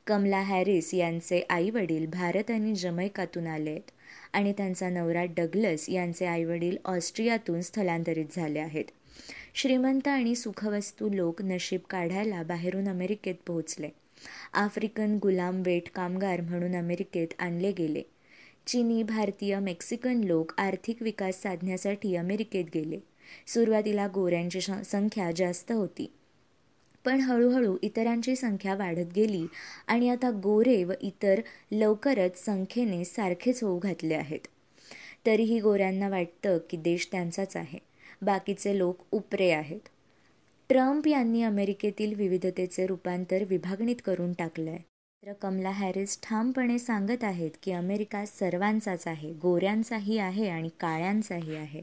कमला 0.07 0.41
हॅरिस 0.41 0.95
यांचे 0.95 1.43
आई 1.51 1.71
वडील 1.71 2.07
भारत 2.07 2.51
आणि 2.51 2.75
जमैकातून 2.75 3.47
आले 3.47 3.71
आहेत 3.71 3.91
आणि 4.37 4.53
त्यांचा 4.53 4.89
नवरा 4.89 5.25
डगलस 5.25 5.89
यांचे 5.89 6.27
आईवडील 6.27 6.77
ऑस्ट्रियातून 6.85 7.61
स्थलांतरित 7.61 8.27
झाले 8.37 8.59
आहेत. 8.59 8.85
श्रीमंत 9.55 10.09
आणि 10.09 10.35
सुखवस्तू 10.35 11.09
लोक 11.09 11.43
नशीब 11.43 11.81
काढायला 11.91 12.43
बाहेरून 12.43 12.89
अमेरिकेत 12.89 13.35
पोहोचले. 13.47 13.89
आफ्रिकन 14.53 15.19
गुलाम 15.23 15.63
वेट 15.67 15.83
कामगार 15.95 16.41
म्हणून 16.41 16.77
अमेरिकेत 16.77 17.29
आणले 17.39 17.73
गेले. 17.73 18.03
चीनी 18.67 19.03
भारतीय 19.03 19.59
मेक्सिकन 19.59 20.21
लोक 20.25 20.53
आर्थिक 20.59 21.03
विकास 21.03 21.43
साधण्यासाठी 21.43 22.17
अमेरिकेत 22.17 22.65
गेले. 22.75 22.99
सुरुवातीला 23.47 24.07
गोऱ्यांची 24.07 24.61
संख्या 24.85 25.31
जास्त 25.37 25.73
होती. 25.73 26.13
पण 27.07 27.21
हळूहळू 27.21 27.77
इतरांची 27.83 28.35
संख्या 28.37 28.75
वाढत 28.75 29.13
गेली 29.17 29.47
आणि 29.87 30.09
आता 30.09 30.31
गोरे 30.31 30.83
व 30.85 30.93
इतर 31.01 31.41
लवकरच 31.73 32.45
संख्येने 32.45 33.05
सारखेच 33.05 33.63
होऊ 33.63 33.79
घातले 33.79 34.15
आहेत. 34.15 34.47
तरीही 35.27 35.61
गोऱ्यांना 35.61 36.09
वाटतं 36.09 36.59
की 36.71 36.77
देश 36.77 37.09
त्यांचाच 37.13 37.57
आहे. 37.57 37.79
बाकीचे 38.23 38.77
लोक 38.79 39.05
उपरे 39.13 39.51
आहेत. 39.51 39.81
ट्रम्प 40.71 41.07
यांनी 41.09 41.43
अमेरिकेतील 41.43 42.15
विविधतेचे 42.15 42.87
रूपांतर 42.87 43.45
विभागणीत 43.45 43.97
करून 44.05 44.33
टाकलं 44.33 44.71
आहे 44.71 44.83
तर 45.23 45.33
कमला 45.33 45.71
हॅरिस 45.71 46.19
ठामपणे 46.23 46.79
सांगत 46.79 47.25
आहेत 47.25 47.51
की 47.63 47.73
अमेरिका 47.73 48.25
सर्वांचाच 48.27 49.07
आहे 49.09 49.33
गोऱ्यांचाही 49.33 50.19
आहे 50.19 50.49
आणि 50.49 50.69
काळ्यांचाही 50.81 51.57
आहे. 51.57 51.83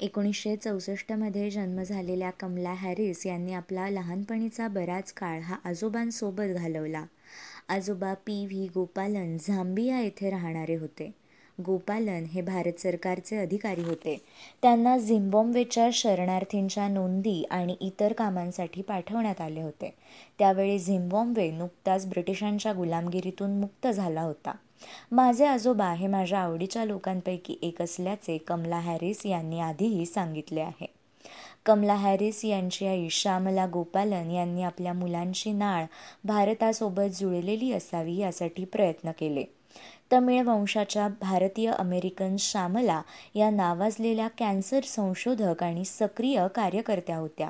एकोणीसशे 0.00 0.56
चौसष्टमध्ये 0.56 1.50
जन्म 1.50 1.82
झालेल्या 1.82 2.30
कमला 2.30 2.72
हॅरिस 2.72 3.26
यांनी 3.26 3.52
आपला 3.52 3.88
लहानपणीचा 3.90 4.68
बराच 4.68 5.12
काळ 5.12 5.40
हा 5.40 5.56
आजोबांसोबत 5.64 6.54
घालवला. 6.54 7.04
आजोबा 7.68 8.14
पी. 8.14 8.46
व्ही. 8.46 8.68
गोपालन 8.74 9.36
झांबिया 9.40 10.00
येथे 10.00 10.30
राहणारे 10.30 10.76
होते. 10.76 11.10
गोपालन 11.66 12.24
हे 12.24 12.40
भारत 12.40 12.80
सरकारचे 12.80 13.36
अधिकारी 13.36 13.82
होते. 13.82 14.18
त्यांना 14.62 14.98
झिम्बॉम्बेच्या 14.98 15.88
शरणार्थींच्या 15.92 16.88
नोंदी 16.88 17.44
आणि 17.50 17.76
इतर 17.80 18.12
कामांसाठी 18.12 18.82
पाठवण्यात 18.82 19.40
आले 19.40 19.62
होते. 19.62 19.94
त्यावेळी 20.38 20.78
झिम्बॉम्बे 20.78 21.50
नुकताच 21.50 22.06
ब्रिटिशांच्या 22.06 22.72
गुलामगिरीतून 22.72 23.60
मुक्त 23.60 23.86
झाला 23.86 24.22
होता. 24.22 24.52
माझे 25.12 25.46
आजोबा 25.46 25.92
हे 25.92 26.06
माझ्या 26.06 26.38
आवडीच्या 26.40 26.84
लोकांपैकी 26.84 27.56
एक 27.62 27.82
असल्याचे 27.82 28.38
कमला 28.38 28.78
हॅरिस 28.78 29.26
यांनी 29.26 29.60
आधीही 29.60 30.06
सांगितले 30.06 30.60
आहे. 30.60 30.86
कमला 31.66 31.94
हॅरिस 31.94 32.44
यांची 32.44 32.86
आई 32.86 33.08
श्यामला 33.10 33.66
गोपालन 33.66 34.30
यांनी 34.30 34.62
आपल्या 34.62 34.92
मुलांची 34.92 35.52
नाळ 35.52 35.84
भारतासोबत 36.24 37.18
जुळलेली 37.20 37.72
असावी 37.72 38.16
यासाठी 38.16 38.64
प्रयत्न 38.64 39.10
केले. 39.10 39.44
तमिळ 40.12 40.42
वंशाच्या 40.42 41.08
भारतीय 41.08 41.70
अमेरिकन 41.70 42.36
श्यामला 42.36 43.02
या 43.34 43.50
नावाजलेल्या 43.50 44.28
कॅन्सर 44.28 44.80
संशोधक 44.84 45.62
आणि 45.62 45.84
सक्रिय 45.84 46.46
कार्यकर्त्या 46.54 47.16
होत्या. 47.16 47.48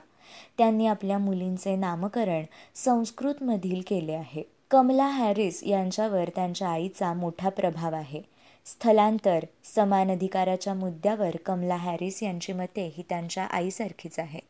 त्यांनी 0.58 0.86
आपल्या 0.86 1.18
मुलींचे 1.18 1.76
नामकरण 1.76 2.44
संस्कृतमधील 2.74 3.80
केले 3.86 4.12
आहे. 4.12 4.42
कमला 4.70 5.06
हॅरिस 5.06 5.64
यांच्यावर 5.64 6.28
त्यांच्या 6.28 6.68
आईचा 6.68 7.12
मोठा 7.12 7.48
प्रभाव 7.48 7.94
आहे. 7.94 8.22
स्थलांतर 8.64 9.44
समान 9.64 10.10
अधिकाराच्या 10.10 10.74
मुद्द्यावर 10.74 11.36
कमला 11.36 11.76
हॅरिस 11.76 12.22
यांची 12.22 12.52
मते 12.52 12.94
ही 12.96 13.02
त्यांच्या 13.08 13.44
आईसारखीच 13.44 14.18
आहे. 14.18 14.40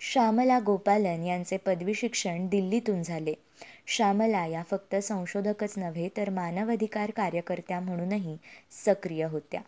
श्यामला 0.00 0.58
गोपालन 0.58 1.24
यांचे 1.24 1.56
पदवी 1.56 1.94
शिक्षण 1.94 2.46
दिल्लीतून 2.46 3.02
झाले. 3.02 3.34
श्यामला 3.86 4.46
या 4.46 4.62
फक्त 4.70 4.96
संशोधकच 4.96 5.74
नव्हे 5.76 6.08
तर 6.16 6.30
मानवाधिकार 6.30 7.10
कार्यकर्त्या 7.10 7.80
म्हणूनही 7.80 8.36
सक्रिय 8.86 9.24
होत्या. 9.24 9.60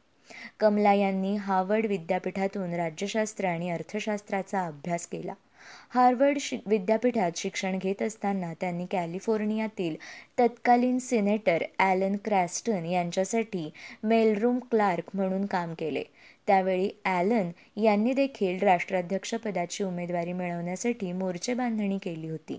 कमला 0.60 0.92
यांनी 0.94 1.36
हार्वर्ड 1.36 1.86
विद्यापीठातून 1.86 2.72
राज्यशास्त्र 2.72 3.44
आणि 3.44 3.70
अर्थशास्त्राचा 3.70 4.66
अभ्यास 4.66 5.06
केला. 5.06 5.32
हार्वर्ड 5.90 6.38
शि 6.38 6.58
विद्यापीठात 6.66 7.32
शिक्षण 7.36 7.78
घेत 7.78 8.02
असताना 8.02 8.52
त्यांनी 8.60 8.86
कॅलिफोर्नियातील 8.90 9.96
तत्कालीन 10.38 10.98
सिनेटर 10.98 11.62
ॲलन 11.78 12.16
क्रॅस्टन 12.24 12.84
यांच्यासाठी 12.84 13.70
मेलरूम 14.02 14.58
क्लार्क 14.70 15.10
म्हणून 15.14 15.46
काम 15.46 15.74
केले. 15.74 16.02
त्यावेळी 16.48 16.88
ॲलन 17.04 17.50
यांनी 17.76 18.12
देखील 18.12 18.62
राष्ट्राध्यक्षपदाची 18.62 19.84
उमेदवारी 19.84 20.32
मिळवण्यासाठी 20.32 21.12
मोर्चे 21.12 21.54
बांधणी 21.54 21.98
केली 21.98 22.28
होती. 22.28 22.58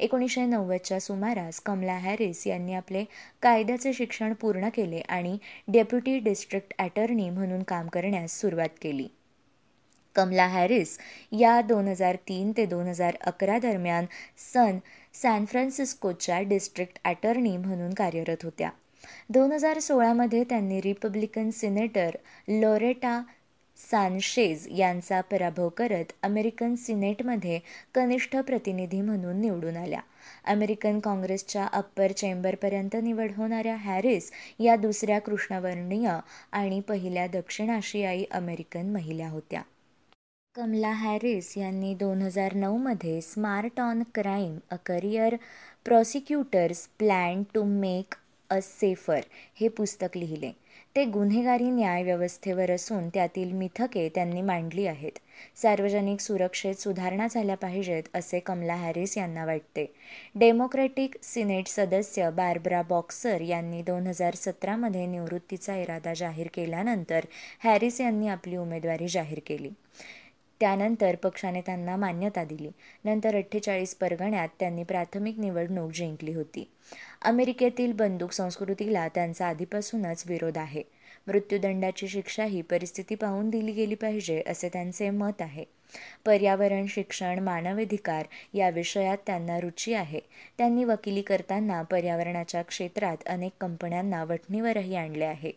एकोणीसशे 0.00 0.44
नव्वदच्या 0.46 1.00
सुमारास 1.00 1.60
कमला 1.60 1.96
हॅरिस 1.98 2.46
यांनी 2.46 2.74
आपले 2.74 3.04
कायद्याचे 3.42 3.92
शिक्षण 3.92 4.32
पूर्ण 4.32 4.68
केले 4.68 5.00
आणि 5.00 5.36
डेप्युटी 5.68 6.18
डिस्ट्रिक्ट 6.18 6.74
ॲटर्नी 6.78 7.28
म्हणून 7.30 7.62
काम 7.62 7.88
करण्यास 7.88 8.40
सुरुवात 8.40 8.78
केली. 8.82 9.08
कमला 10.18 10.46
हॅरिस 10.46 10.98
या 11.32 11.60
दोन 11.60 11.88
हजार 11.88 12.16
तीन 12.28 12.52
ते 12.56 12.66
दोन 12.66 12.86
हजार 12.86 13.16
अकरा 13.22 13.58
दरम्यान 13.58 14.06
सन 14.52 14.78
सॅन 15.14 15.44
फ्रान्सिस्कोच्या 15.44 16.40
डिस्ट्रिक्ट 16.48 16.98
ॲटर्नी 17.04 17.56
म्हणून 17.56 17.94
कार्यरत 17.94 18.44
होत्या. 18.44 18.70
दोन 19.30 19.52
हजार 19.52 19.78
सोळामध्ये 19.78 20.44
त्यांनी 20.44 20.80
रिपब्लिकन 20.80 21.50
सिनेटर 21.50 22.16
लोरेटा 22.50 23.20
सानशेज 23.78 24.66
यांचा 24.70 25.20
पराभव 25.20 25.68
करत 25.68 26.12
अमेरिकन 26.22 26.74
सिनेटमध्ये 26.74 27.58
कनिष्ठ 27.94 28.36
प्रतिनिधी 28.36 29.00
म्हणून 29.00 29.40
निवडून 29.40 29.76
आल्या. 29.76 30.00
अमेरिकन 30.44 30.98
काँग्रेसच्या 31.00 31.66
अप्पर 31.72 32.12
चेंबरपर्यंत 32.12 32.96
निवड 33.02 33.32
होणाऱ्या 33.36 33.76
हॅरिस 33.76 34.30
या 34.60 34.76
दुसऱ्या 34.76 35.18
कृष्णवर्णीय 35.20 36.10
आणि 36.52 36.80
पहिल्या 36.80 37.26
दक्षिण 37.32 37.70
आशियाई 37.70 38.24
अमेरिकन 38.30 38.92
महिला 38.92 39.28
होत्या. 39.28 39.62
कमला 40.58 40.90
हॅरिस 40.90 41.52
यांनी 41.56 41.92
दोन 41.94 42.22
हजार 42.22 42.54
नऊमध्ये 42.54 43.20
smart 43.20 43.80
on 43.80 44.02
crime 44.14 44.56
a 44.70 44.76
career 44.86 45.34
prosecutor's 45.84 46.86
plan 46.98 47.42
to 47.54 47.62
make 47.64 48.14
a 48.50 48.58
safer 48.62 49.20
हे 49.60 49.68
पुस्तक 49.68 50.16
लिहिले. 50.16 50.50
ते 50.96 51.04
गुन्हेगारी 51.04 51.70
न्यायव्यवस्थेवर 51.70 52.70
असून 52.70 53.08
त्यातील 53.08 53.52
मिथके 53.52 54.08
त्यांनी 54.14 54.42
मांडली 54.42 54.86
आहेत. 54.86 55.18
सार्वजनिक 55.56 56.20
सुरक्षेत 56.20 56.74
सुधारणा 56.74 57.26
झाल्या 57.30 57.56
पाहिजेत 57.56 58.16
असे 58.16 58.40
कमला 58.40 58.74
हॅरिस 58.74 59.16
यांना 59.18 59.44
वाटते. 59.44 59.86
डेमोक्रॅटिक 60.34 61.16
सिनेट 61.22 61.68
सदस्य 61.68 62.30
बार्बरा 62.30 62.82
बॉक्सर 62.82 63.40
यांनी 63.40 63.82
दोन 63.82 64.06
हजार 64.06 64.34
सतरामध्ये 64.34 65.06
निवृत्तीचा 65.06 65.76
इरादा 65.76 66.14
जाहीर 66.14 66.48
केल्यानंतर 66.54 67.24
हॅरिस 67.64 68.00
यांनी 68.00 68.28
आपली 68.28 68.56
उमेदवारी 68.56 69.08
जाहीर 69.08 69.40
केली. 69.46 69.70
त्यानंतर 70.60 71.14
पक्षाने 71.14 71.60
त्यांना 71.60 71.96
मान्यता 71.96 72.44
दिली. 72.44 72.70
नंतर 73.04 73.36
अठ्ठेचाळीस 73.36 73.94
परगण्यात 73.94 74.48
त्यांनी 74.60 74.82
प्राथमिक 74.82 75.38
निवडणूक 75.38 75.92
जिंकली 75.92 76.34
होती. 76.34 76.70
अमेरिकेतील 77.22 77.92
बंदूक 77.92 78.32
संस्कृतीला 78.32 79.08
त्यांचा 79.08 79.46
आधीपासूनच 79.46 80.24
विरोध 80.26 80.58
आहे. 80.58 80.82
मृत्यूदंडाची 81.26 82.08
शिक्षा 82.08 82.44
ही 82.44 82.62
परिस्थिती 82.62 83.14
पाहून 83.14 83.50
दिली 83.50 83.72
गेली 83.72 83.94
पाहिजे 83.94 84.42
असे 84.46 84.68
त्यांचे 84.68 85.10
मत 85.10 85.42
आहे. 85.42 85.64
पर्यावरण 86.24 86.86
शिक्षण 86.86 87.38
मानवाधिकार 87.38 88.26
या 88.54 88.70
विषयात 88.70 89.18
त्यांना 89.26 89.60
रुची 89.60 89.94
आहे. 89.94 90.20
त्यांनी 90.58 90.84
वकिली 90.84 91.22
करताना 91.22 91.82
पर्यावरणाच्या 91.82 92.62
क्षेत्रात 92.62 93.16
अनेक 93.26 93.52
कंपन्यांना 93.60 94.24
वठणीवरही 94.24 94.96
आणले 94.96 95.24
आहे. 95.24 95.52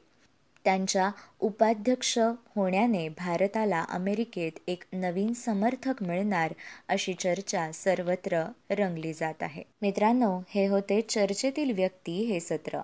त्यांच्या 0.64 1.12
उपाध्यक्ष 1.40 2.18
होण्याने 2.56 3.10
भारताला 3.10 3.86
अमेरिकेत 3.90 4.52
एक 4.68 4.84
नवीन 4.94 5.34
समर्थक 5.34 6.04
मिळणार 6.04 6.54
अशी 6.88 7.14
चर्चा 7.14 7.72
सर्वत्र 7.72 8.44
रंगली 8.70 9.14
जात 9.14 9.44
आहे. 9.44 9.64
मित्रांनो 9.82 10.40
हे 10.50 10.68
होते 10.68 11.02
चर्चेतील 11.02 11.72
व्यक्ती 11.72 12.24
हे 12.24 12.40
सत्र. 12.40 12.80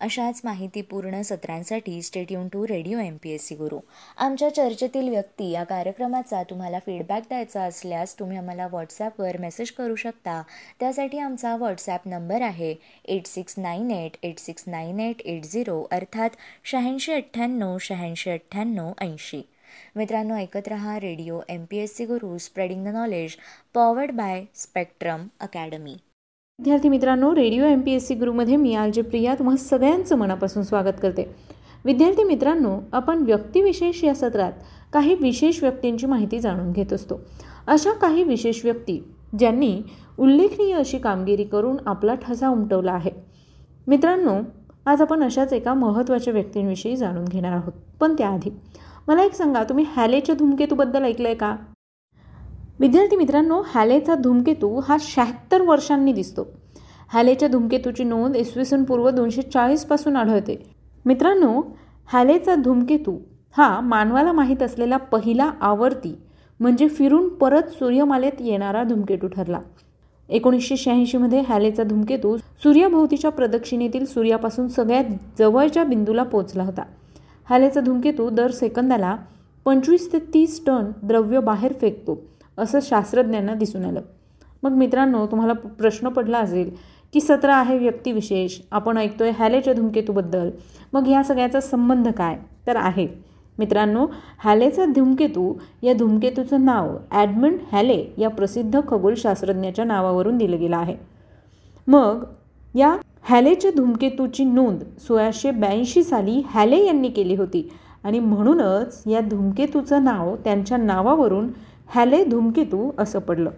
अशाच 0.00 0.40
माहितीपूर्ण 0.44 1.20
सत्रांसाठी 1.22 2.00
stay tuned 2.02 2.48
to 2.48 2.66
radio 2.66 2.98
M 2.98 3.16
P 3.16 3.30
S 3.30 3.46
C 3.48 3.54
Guru 3.54 3.78
आमच्या 4.16 4.54
चर्चेतील 4.54 5.08
व्यक्ती 5.08 5.50
या 5.50 5.64
कार्यक्रमाचा 5.64 6.42
तुम्हाला 6.50 6.78
फीडबॅक 6.86 7.22
द्यायचा 7.28 7.62
असल्यास 7.62 8.18
तुम्ही 8.18 8.38
आम्हाला 8.38 8.66
व्हॉट्सॲपवर 8.66 9.36
मेसेज 9.36 9.70
करू 9.70 9.96
शकता. 9.96 10.42
त्यासाठी 10.80 11.18
आमचा 11.18 11.54
व्हॉट्सॲप 11.56 12.08
नंबर 12.08 12.42
आहे 12.42 12.74
eight 13.04 13.26
six 13.26 13.54
nine 13.58 13.90
eight 13.90 14.16
eight 14.22 14.38
six 14.38 14.64
nine 14.66 15.00
eight 15.00 15.20
eight 15.24 15.44
zero 15.44 15.82
अर्थात 15.90 16.36
शहाऐंशी 16.64 17.12
अठ्ठ्याण्णव 17.12 17.76
शहाऐंशी 17.80 18.30
अठ्ठ्याण्णव 18.30 18.92
ऐंशी. 19.00 19.42
मित्रांनो 19.96 20.34
ऐकत 20.34 20.68
रहा 20.68 20.98
radio 21.00 21.40
M 21.48 21.64
P 21.64 21.78
S 21.78 21.96
C 21.96 22.06
Guru 22.06 22.36
spreading 22.38 22.84
the 22.84 22.94
knowledge 22.94 23.36
powered 23.74 24.12
by 24.12 24.44
Spectrum 24.54 25.26
academy 25.40 25.96
विद्यार्थी 26.60 26.88
मित्रांनो 26.88 27.34
radio 27.34 27.64
M 27.64 27.80
P 27.80 27.92
S 27.92 28.06
C 28.08 28.14
गुरुमध्ये 28.14 28.56
मी 28.56 28.74
आलजे 28.74 29.02
प्रिया 29.02 29.34
तुम्हा 29.34 29.56
सगळ्यांचं 29.56 30.16
मनापासून 30.16 30.62
स्वागत 30.62 30.98
करते. 31.02 31.22
विद्यार्थी 31.84 32.24
मित्रांनो 32.24 32.76
आपण 32.92 33.22
व्यक्तिविशेष 33.22 34.02
या 34.04 34.14
सत्रात 34.14 34.52
काही 34.92 35.14
विशेष 35.14 35.62
व्यक्तींची 35.62 36.06
माहिती 36.06 36.40
जाणून 36.40 36.72
घेत 36.72 36.92
असतो. 36.92 37.20
अशा 37.66 37.92
काही 37.92 38.22
विशेष 38.22 38.64
व्यक्ती 38.64 39.00
ज्यांनी 39.38 39.72
उल्लेखनीय 40.18 40.74
अशी 40.74 40.98
कामगिरी 40.98 41.44
करून 41.44 41.76
आपला 41.86 42.14
ठसा 42.14 42.48
उमटवला 42.48 42.92
आहे. 42.92 43.10
मित्रांनो 43.86 44.38
आज 44.86 45.02
आपण 45.02 45.22
अशाच 45.22 45.52
एका 45.52 45.74
महत्त्वाच्या 45.74 46.32
व्यक्तींविषयी 46.32 46.96
जाणून 46.96 47.24
घेणार 47.24 47.52
आहोत. 47.52 47.72
पण 48.00 48.14
त्याआधी 48.18 48.50
मला 49.08 49.24
एक 49.24 49.32
सांगा 49.32 49.64
तुम्ही 49.64 49.84
हॅलेच्या 49.96 50.34
धूमकेतूबद्दल 50.34 51.04
ऐकलं 51.04 51.28
आहे 51.28 51.36
का? 51.36 51.56
विद्यार्थी 52.80 53.16
मित्रांनो 53.16 53.60
हॅलेचा 53.66 54.14
धूमकेतू 54.14 54.78
हा 54.84 54.96
शहात्तर 55.00 55.62
वर्षांनी 55.62 56.12
दिसतो. 56.12 56.46
हॅलेच्या 57.12 57.48
धूमकेतूची 57.48 58.04
नोंद 58.04 58.36
इसवी 58.36 58.64
सन 58.64 58.84
पूर्व 58.84 59.08
दोनशे 59.10 59.42
चाळीसपासून 59.42 60.16
आढळते. 60.16 60.56
मित्रांनो 61.04 61.60
हॅलेचा 62.08 62.54
धूमकेतू 62.54 63.16
हा 63.56 63.68
मानवाला 63.80 64.32
माहीत 64.32 64.62
असलेला 64.62 64.96
पहिला 64.96 65.50
आवर्ती 65.60 66.14
म्हणजे 66.60 66.88
फिरून 66.88 67.28
परत 67.34 67.68
सूर्यमालेत 67.70 68.40
येणारा 68.40 68.82
धूमकेतू 68.84 69.26
ठरला. 69.26 69.60
एकोणीसशे 70.28 70.76
शहाऐंशीमध्ये 70.76 71.40
हॅलेचा 71.48 71.82
धूमकेतू 71.82 72.36
सूर्याभोवतीच्या 72.62 73.30
प्रदक्षिणेतील 73.30 74.04
सूर्यापासून 74.04 74.68
सगळ्यात 74.68 75.04
जवळच्या 75.38 75.84
बिंदूला 75.84 76.22
पोचला 76.22 76.62
होता. 76.62 76.82
हॅलेचा 77.50 77.80
धूमकेतू 77.80 78.30
दर 78.30 78.50
सेकंदाला 78.50 79.16
पंचवीस 79.66 80.12
ते 80.12 80.18
तीस 80.34 80.60
टन 80.66 80.90
द्रव्य 81.02 81.40
बाहेर 81.40 81.72
फेकतो. 81.80 82.18
असं 82.60 82.78
शास्त्रज्ञांना 82.82 83.54
दिसून 83.54 83.84
आलं. 83.84 84.00
मग 84.62 84.72
मित्रांनो 84.72 85.26
तुम्हाला 85.26 85.52
प्रश्न 85.52 86.08
पडला 86.08 86.38
असेल 86.38 86.70
की 87.14 87.20
सतरा 87.20 87.54
आहे 87.56 87.78
व्यक्तिविशेष 87.78 88.58
आपण 88.70 88.98
ऐकतोय 88.98 89.30
हॅलेच्या 89.30 89.72
धूमकेतूबद्दल. 89.72 90.50
मग 90.92 91.06
ह्या 91.06 91.22
सगळ्याचा 91.22 91.60
संबंध 91.60 92.08
काय? 92.08 92.36
तर 92.66 92.76
आहे. 92.76 93.06
मित्रांनो 93.58 94.06
हॅलेचा 94.44 94.84
धूमकेतू 94.84 95.52
या 95.82 95.92
धूमकेतूचं 95.92 96.64
नाव 96.64 96.96
ॲडमंड 97.10 97.58
हॅले 97.72 98.04
या 98.18 98.28
प्रसिद्ध 98.28 98.80
खगोलशास्त्रज्ञाच्या 98.88 99.84
नावावरून 99.84 100.38
दिलं 100.38 100.58
गेलं 100.58 100.76
आहे. 100.76 100.96
मग 101.86 102.24
या 102.74 102.96
हॅलेच्या 103.22 103.70
धूमकेतूची 103.76 104.44
नोंद 104.44 104.82
सोळाशे 104.98 105.50
ब्याऐंशी 105.50 106.02
साली 106.02 106.42
हॅले 106.46 106.84
यांनी 106.84 107.08
केली 107.08 107.34
होती 107.36 107.68
आणि 108.04 108.18
म्हणूनच 108.18 109.02
या 109.06 109.20
धूमकेतूचं 109.20 110.04
नाव 110.04 110.36
त्यांच्या 110.36 110.76
नावावरून 110.76 111.48
हॅले 111.94 112.24
धूमकेतू 112.24 112.90
असं 112.98 113.18
पडलं. 113.18 113.50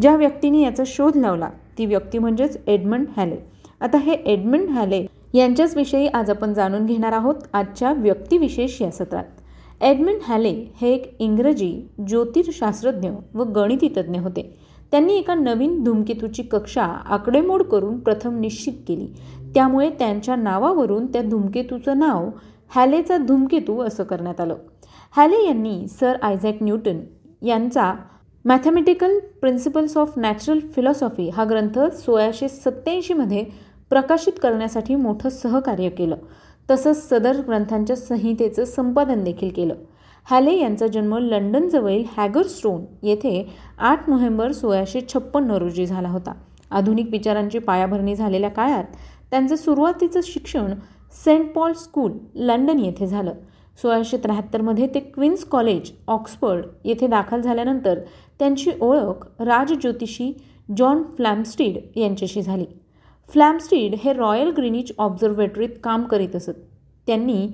ज्या 0.00 0.16
व्यक्तीने 0.16 0.60
याचा 0.60 0.82
शोध 0.86 1.16
लावला 1.16 1.48
ती 1.78 1.86
व्यक्ती 1.86 2.18
म्हणजेच 2.18 2.58
एडमंड 2.66 3.06
हॅले 3.16 3.36
आता 3.80 3.98
हे 3.98 4.12
एडमंड 4.12 4.68
हॅले 4.68 5.06
यांच्याच 5.34 5.76
विषयी 5.76 6.06
आज 6.06 6.30
आपण 6.30 6.52
जाणून 6.54 6.86
घेणार 6.86 7.12
आहोत 7.12 7.34
आजच्या 7.52 7.92
व्यक्तिविशेष 7.92 8.80
या 8.82 8.90
सत्रात. 8.90 9.24
एडमंड 9.80 10.20
हॅले 10.22 10.72
हे 10.80 10.92
एक 10.94 11.16
इंग्रजी 11.18 11.88
ज्योतिषशास्त्रज्ञ 12.08 13.10
व 13.34 13.44
गणितीतज्ञ 13.44 14.18
होते. 14.18 14.58
त्यांनी 14.90 15.16
एका 15.18 15.34
नवीन 15.34 15.82
धूमकेतूची 15.84 16.42
कक्षा 16.42 16.84
आकडेमोड 16.84 17.62
करून 17.62 17.98
प्रथम 17.98 18.38
निश्चित 18.40 18.72
केली. 18.88 19.06
त्यामुळे 19.54 19.90
त्यांच्या 19.90 20.36
नावावरून 20.36 21.06
त्या 21.06 21.22
धूमकेतूचं 21.22 21.98
नाव 21.98 22.28
हॅलेचा 22.74 23.16
धूमकेतू 23.16 23.80
असं 23.80 24.04
करण्यात 24.04 24.40
आलं. 24.40 24.54
हॅले 25.14 25.36
यांनी 25.46 25.88
सर 25.88 26.16
आयझॅक 26.22 26.62
न्यूटन 26.62 27.00
यांचा 27.42 27.92
mathematical 28.44 29.18
principles 29.40 29.96
of 29.96 30.12
natural 30.16 30.60
philosophy 30.74 31.28
हा 31.28 31.44
ग्रंथ 31.44 31.78
सोळाशे 31.94 32.48
सत्त्याऐंशीमध्ये 32.48 33.44
प्रकाशित 33.90 34.32
करण्यासाठी 34.42 34.94
मोठं 34.94 35.28
सहकार्य 35.28 35.88
केलं. 35.88 36.16
तसंच 36.70 37.08
सदर 37.08 37.40
ग्रंथांच्या 37.40 37.96
संहितेचं 37.96 38.64
संपादन 38.64 39.24
देखील 39.24 39.50
केलं. 39.56 39.74
हॅले 40.30 40.56
यांचा 40.58 40.86
जन्म 40.86 41.16
लंडनजवळील 41.18 42.04
हॅगरस्टोन 42.16 42.84
येथे 43.02 43.46
आठ 43.78 44.10
नोव्हेंबर 44.10 44.52
सोळाशे 44.52 45.00
छप्पन्न 45.14 45.50
रोजी 45.50 45.86
झाला 45.86 46.08
होता. 46.08 46.32
आधुनिक 46.70 47.08
विचारांची 47.12 47.58
पायाभरणी 47.58 48.16
झालेल्या 48.16 48.50
काळात 48.50 48.84
त्यांचं 49.30 49.56
सुरुवातीचं 49.56 50.20
शिक्षण 50.24 50.74
सेंट 51.24 51.52
पॉल 51.52 51.72
स्कूल 51.72 52.12
लंडन 52.34 52.78
येथे 52.78 53.06
झालं. 53.06 53.32
सोळाशे 53.78 54.16
त्र्याहत्तरमध्ये 54.16 54.86
ते 54.86 55.00
क्वीन्स 55.00 55.44
कॉलेज 55.44 55.90
ऑक्सफर्ड 56.06 56.66
येथे 56.84 57.06
दाखल 57.06 57.40
झाल्यानंतर 57.40 57.98
त्यांची 58.38 58.70
ओळख 58.80 59.26
राजज्योतिषी 59.40 60.32
जॉन 60.76 61.02
फ्लॅमस्टीड 61.16 61.98
यांच्याशी 61.98 62.42
झाली. 62.42 62.64
फ्लॅमस्टीड 63.28 63.94
हे 63.94 64.12
रॉयल 64.12 64.50
ग्रीनिच 64.50 64.92
ऑब्झर्वेटरीत 64.98 65.68
काम 65.84 66.04
करीत 66.04 66.36
असत. 66.36 66.52
त्यांनी 67.06 67.48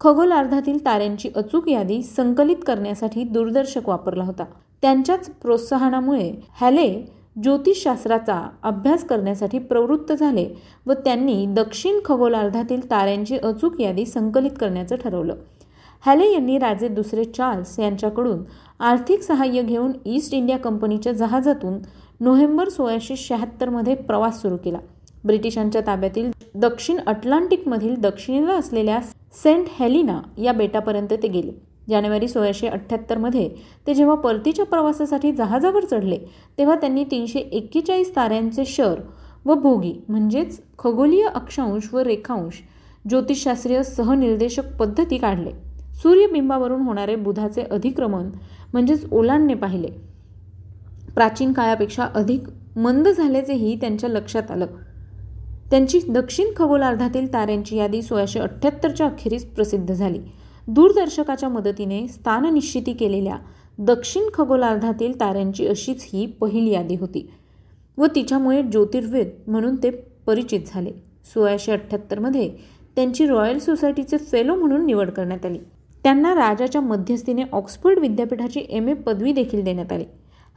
खगोलार्धातील 0.00 0.84
ताऱ्यांची 0.84 1.30
अचूक 1.36 1.68
यादी 1.68 2.02
संकलित 2.02 2.56
करण्यासाठी 2.66 3.24
दूरदर्शक 3.24 3.88
वापरला 3.88 4.24
होता. 4.24 4.44
त्यांच्याच 4.82 5.30
प्रोत्साहनामुळे 5.30 6.32
हॅले 6.60 6.88
ज्योतिषशास्त्राचा 7.42 8.48
अभ्यास 8.62 9.04
करण्यासाठी 9.04 9.58
प्रवृत्त 9.58 10.12
झाले 10.12 10.46
व 10.86 10.92
त्यांनी 10.92 11.46
दक्षिण 11.46 11.98
खगोलार्धातील 12.04 12.90
ताऱ्यांची 12.90 13.36
अचूक 13.36 13.80
यादी 13.80 14.06
संकलित 14.06 14.50
करण्याचं 14.60 14.96
ठरवलं. 14.96 15.34
हॅले 16.04 16.24
यांनी 16.32 16.56
राजे 16.58 16.88
दुसरे 16.88 17.24
चार्ल्स 17.24 17.78
यांच्याकडून 17.78 18.38
आर्थिक 18.80 19.22
सहाय्य 19.22 19.62
घेऊन 19.62 19.92
ईस्ट 20.06 20.34
इंडिया 20.34 20.56
कंपनीच्या 20.58 21.12
जहाजातून 21.12 21.78
नोव्हेंबर 22.20 22.68
सोळाशे 22.68 23.16
शहात्तरमध्ये 23.16 23.94
प्रवास 23.94 24.40
सुरू 24.42 24.56
केला. 24.64 24.78
ब्रिटिशांच्या 25.24 25.82
ताब्यातील 25.86 26.30
दक्षिण 26.54 26.98
अटलांटिकमधील 27.06 27.94
दक्षिणेला 28.00 28.54
असलेल्या 28.54 29.00
सेंट 29.42 29.66
हेलिना 29.78 30.20
या 30.38 30.52
बेटापर्यंत 30.52 31.12
ते 31.22 31.28
गेले. 31.28 31.52
जानेवारी 31.88 32.28
सोळाशे 32.28 32.68
अठ्ठ्याहत्तरमध्ये 32.68 33.48
ते 33.86 33.94
जेव्हा 33.94 34.16
परतीच्या 34.16 34.66
प्रवासासाठी 34.66 35.32
जहाजावर 35.32 35.84
चढले 35.84 36.18
तेव्हा 36.58 36.76
त्यांनी 36.76 37.04
तीनशे 37.04 37.38
एक्केचाळीस 37.40 38.14
ताऱ्यांचे 38.16 38.64
शर 38.66 39.00
व 39.44 39.54
भोगी 39.54 39.98
म्हणजेच 40.08 40.60
खगोलीय 40.78 41.26
अक्षांश 41.26 41.94
व 41.94 41.98
रेखांश 41.98 42.62
ज्योतिषशास्त्रीय 43.08 43.82
सहनिर्देशक 43.82 44.76
पद्धती 44.80 45.18
काढले. 45.18 45.50
सूर्यबिंबावरून 46.02 46.80
होणारे 46.80 47.16
बुधाचे 47.16 47.62
अधिक्रमण 47.62 48.30
म्हणजेच 48.72 49.06
ओलांडणे 49.12 49.54
पाहिले. 49.54 49.88
प्राचीन 51.14 51.52
काळापेक्षा 51.52 52.06
अधिक 52.14 52.42
मंद 52.76 53.08
झाल्याचेही 53.08 53.76
त्यांच्या 53.80 54.10
लक्षात 54.10 54.50
आलं. 54.50 54.66
त्यांची 55.70 56.00
दक्षिण 56.08 56.46
खगोलार्धातील 56.56 57.32
ताऱ्यांची 57.32 57.76
यादी 57.76 58.02
सोळाशे 58.02 58.40
अठ्ठ्याहत्तरच्या 58.40 59.06
अखेरीस 59.06 59.44
प्रसिद्ध 59.46 59.94
झाली. 59.94 60.18
दूरदर्शकाच्या 60.68 61.48
मदतीने 61.48 62.06
स्थाननिश्चिती 62.08 62.92
केलेल्या 62.92 63.36
दक्षिण 63.78 64.22
खगोलार्धातील 64.34 65.20
ताऱ्यांची 65.20 65.66
अशीच 65.66 66.04
ही 66.12 66.26
पहिली 66.26 66.70
यादी 66.70 66.94
होती 66.94 67.28
व 67.98 68.06
तिच्यामुळे 68.06 68.62
ज्योतिर्वेद 68.62 69.30
म्हणून 69.46 69.76
ते 69.76 69.90
परिचित 70.26 70.60
झाले. 70.66 70.90
सोळाशे 71.34 71.72
अठ्ठ्याहत्तरमध्ये 71.72 72.50
त्यांची 72.96 73.26
रॉयल 73.26 73.58
सोसायटीचे 73.58 74.16
फेलो 74.16 74.54
म्हणून 74.54 74.86
निवड 74.86 75.10
करण्यात 75.10 75.46
आली. 75.46 75.58
त्यांना 76.04 76.34
राजाच्या 76.34 76.80
मध्यस्थीने 76.80 77.42
ऑक्सफर्ड 77.52 77.98
विद्यापीठाची 77.98 78.64
एम 78.68 78.88
ए 78.88 78.94
पदवी 78.96 79.32
देखील 79.32 79.62
देण्यात 79.64 79.92
आली. 79.92 80.04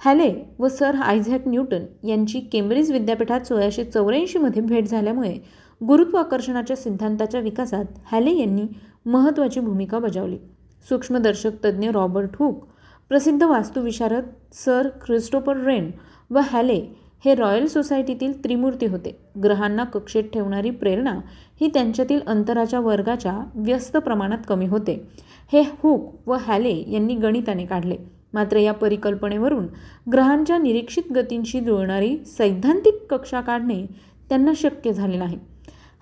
हॅले 0.01 0.33
व 0.59 0.67
सर 0.67 0.95
आयझॅक 0.95 1.47
न्यूटन 1.47 1.83
यांची 2.03 2.39
केम्ब्रिज 2.51 2.91
विद्यापीठात 2.91 3.41
सोळाशे 3.41 3.83
चौऱ्याऐंशीमध्ये 3.83 4.61
भेट 4.61 4.87
झाल्यामुळे 4.87 5.33
गुरुत्वाकर्षणाच्या 5.81 6.75
सिद्धांताच्या 6.75 7.41
विकासात 7.41 7.85
हॅले 8.11 8.31
यांनी 8.31 8.63
महत्त्वाची 9.05 9.59
भूमिका 9.59 9.99
बजावली. 9.99 10.37
सूक्ष्मदर्शक 10.85 11.63
तज्ज्ञ 11.65 11.89
रॉबर्ट 11.89 12.35
हुक 12.39 12.65
प्रसिद्ध 13.11 13.43
वास्तुविशारद 13.43 14.25
सर 14.53 14.87
ख्रिस्टोफर 15.01 15.57
रेन 15.57 15.89
व 16.29 16.39
हॅले 16.43 16.79
हे 17.25 17.33
रॉयल 17.35 17.65
सोसायटीतील 17.67 18.43
त्रिमूर्ती 18.43 18.85
होते. 18.85 19.15
ग्रहांना 19.43 19.83
कक्षेत 19.83 20.23
ठेवणारी 20.23 20.69
प्रेरणा 20.69 21.13
ही 21.61 21.67
त्यांच्यातील 21.67 22.19
अंतराच्या 22.27 22.79
वर्गाच्या 22.79 23.37
व्यस्त 23.55 23.97
प्रमाणात 23.97 24.37
कमी 24.47 24.65
होते. 24.65 25.07
हे 25.51 25.61
हुक 25.61 26.29
व 26.29 26.35
हॅले 26.41 26.73
यांनी 26.91 27.15
गणिताने 27.15 27.65
काढले. 27.65 27.95
मात्र 28.33 28.57
या 28.57 28.73
परिकल्पनेवरून 28.73 29.67
ग्रहांच्या 30.11 30.57
निरीक्षित 30.57 31.11
गतींशी 31.15 31.59
जुळणारी 31.59 32.17
सैद्धांतिक 32.25 33.05
कक्षा 33.09 33.41
काढणे 33.41 33.85
त्यांना 34.29 34.51
शक्य 34.55 34.93
झाले 34.93 35.17
नाही. 35.17 35.37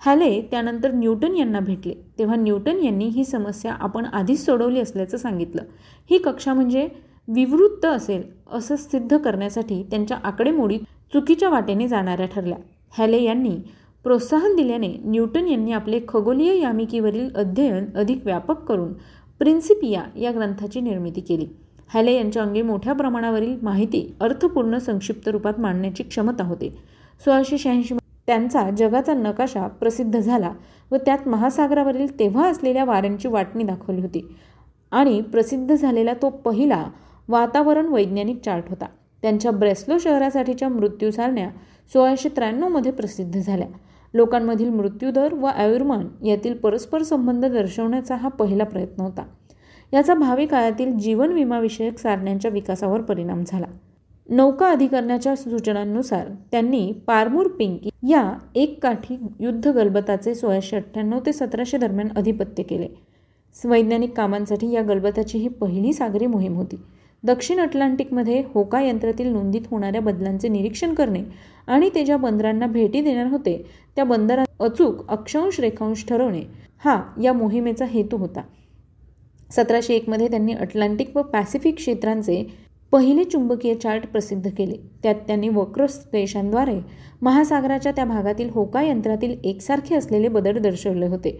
हॅले 0.06 0.40
त्यानंतर 0.40 0.92
न्यूटन 0.92 1.36
यांना 1.36 1.60
भेटले. 1.60 1.94
तेव्हा 2.18 2.36
न्यूटन 2.36 2.82
यांनी 2.84 3.04
ही 3.04 3.24
समस्या 3.24 3.72
आपण 3.72 4.04
आधीच 4.04 4.44
सोडवली 4.44 4.80
असल्याचं 4.80 5.16
सांगितलं. 5.16 5.62
ही 6.10 6.18
कक्षा 6.18 6.54
म्हणजे 6.54 6.88
विवृत्त 7.28 7.84
असेल 7.84 8.22
असं 8.52 8.76
सिद्ध 8.76 9.16
करण्यासाठी 9.16 9.82
त्यांच्या 9.82 10.16
आकडेमोडीत 10.24 10.80
चुकीच्या 11.14 11.48
वाटेने 11.48 11.86
जाणाऱ्या 11.88 12.26
ठरल्या. 12.26 12.56
हॅले 12.98 13.22
यांनी 13.22 13.50
प्रोत्साहन 14.04 14.54
दिल्याने 14.56 14.88
न्यूटन 15.04 15.46
यांनी 15.48 15.72
आपले 15.72 16.00
खगोलीय 16.08 16.58
यामिकीवरील 16.60 17.28
अध्ययन 17.34 17.84
अधिक 17.96 18.24
व्यापक 18.24 18.64
करून 18.68 18.92
प्रिन्सिपिया 19.40 20.02
या 20.16 20.32
ग्रंथाची 20.32 20.80
निर्मिती 20.80 21.20
केली. 21.20 21.46
हॅले 21.88 22.14
यांच्या 22.14 22.42
अंगी 22.42 22.62
मोठ्या 22.62 22.92
प्रमाणावरील 22.92 23.54
माहिती 23.62 24.02
अर्थपूर्ण 24.20 24.78
संक्षिप्त 24.78 25.28
रूपात 25.28 25.60
मांडण्याची 25.60 26.02
क्षमता 26.02 26.44
होती. 26.44 26.70
सोळाशे 27.20 27.58
शहाऐंशी 27.58 27.94
त्यांचा 28.26 28.68
जगाचा 28.70 29.14
नकाशा 29.14 29.66
प्रसिद्ध 29.80 30.18
झाला 30.18 30.52
व 30.90 30.96
त्यात 30.96 31.28
महासागरावरील 31.28 32.18
तेव्हा 32.18 32.48
असलेल्या 32.48 32.84
वाऱ्यांची 32.84 33.28
वाटणी 33.28 33.64
दाखवली 33.64 34.00
होती 34.00 34.26
आणि 34.92 35.20
प्रसिद्ध 35.22 35.74
झालेला 35.74 36.12
तो 36.22 36.30
पहिला 36.44 36.84
वातावरण 37.28 37.86
वैज्ञानिक 37.86 38.44
चार्ट 38.44 38.68
होता. 38.68 38.86
त्यांच्या 39.24 39.50
ब्रेस्लो 39.50 39.98
शहरासाठीच्या 39.98 40.68
मृत्यू 40.68 41.10
सारण्या 41.10 41.50
सोळाशे 41.92 42.28
त्र्याण्णवमध्ये 42.28 42.92
प्रसिद्ध 42.92 43.40
झाल्या. 43.40 43.66
लोकांमधील 44.14 44.68
मृत्यूदर 44.68 45.34
व 45.34 45.46
आयुर्मान 45.46 46.26
यातील 46.26 46.54
परस्पर 46.54 47.02
संबंध 47.02 47.44
दर्शवण्याचा 47.44 48.16
हा 48.16 48.28
पहिला 48.28 48.64
प्रयत्न 48.64 49.02
होता. 49.02 49.24
याचा 49.92 50.14
भावी 50.14 50.46
काळातील 50.46 50.92
जीवन 50.92 51.32
विमाविषयक 51.32 51.98
सारण्यांच्या 51.98 52.50
विकासावर 52.50 53.00
परिणाम 53.00 53.42
झाला. 53.46 53.66
नौका 54.28 54.70
अधिकरणाच्या 54.70 55.36
सूचनांनुसार 55.36 56.28
त्यांनी 56.50 56.92
पारमूर 57.06 57.48
पिंकी 57.48 57.90
या 58.08 58.32
एक 58.54 58.82
काठी 58.82 59.16
युद्ध 59.40 59.68
गलबताचे 59.68 60.34
सोळाशे 60.34 60.76
अठ्ठ्याण्णव 60.76 61.18
ते 61.26 61.32
सतराशे 61.32 61.78
दरम्यान 61.78 62.08
अधिपत्य 62.16 62.62
केले. 62.62 62.88
वैज्ञानिक 63.64 64.16
कामांसाठी 64.16 64.70
या 64.70 64.82
गलबताची 64.82 65.38
ही 65.38 65.48
पहिली 65.48 65.92
सागरी 65.92 66.26
मोहीम 66.26 66.54
होती. 66.54 66.76
दक्षिण 67.24 67.60
अटलांटिकमध्ये 67.60 68.42
होका 68.54 68.80
यंत्रातील 68.80 69.26
नोंदीत 69.26 69.62
होणाऱ्या 69.70 70.00
बदलांचे 70.00 70.48
निरीक्षण 70.48 70.94
करणे 70.94 71.22
आणि 71.66 71.88
ते 71.94 72.04
ज्या 72.04 72.16
बंदरांना 72.16 72.66
भेटी 72.66 73.00
देणार 73.00 73.26
होते 73.26 73.56
त्या 73.96 74.04
बंदरात 74.04 74.62
अचूक 74.62 75.10
अक्षांश 75.10 75.60
रेखांश 75.60 76.04
ठरवणे 76.08 76.42
हा 76.84 77.00
या 77.22 77.32
मोहिमेचा 77.32 77.84
हेतू 77.84 78.16
होता. 78.16 78.42
सतराशे 79.50 79.94
एकमध्ये 79.94 80.28
त्यांनी 80.28 80.52
अटलांटिक 80.52 81.16
व 81.16 81.22
पॅसिफिक 81.22 81.76
क्षेत्रांचे 81.76 82.42
पहिले 82.92 83.24
चुंबकीय 83.24 83.74
चार्ट 83.74 84.06
प्रसिद्ध 84.06 84.50
केले. 84.50 84.76
त्यात 85.02 85.14
त्यांनी 85.26 85.48
वक्र 85.48 85.86
देशांद्वारे 86.12 86.78
महासागराच्या 87.22 87.92
त्या 87.92 88.04
भागातील 88.04 88.50
होका 88.50 88.82
यंत्रातील 88.82 89.34
एकसारखे 89.44 89.94
असलेले 89.94 90.28
बदल 90.28 90.58
दर्शवले 90.58 91.06
होते. 91.06 91.38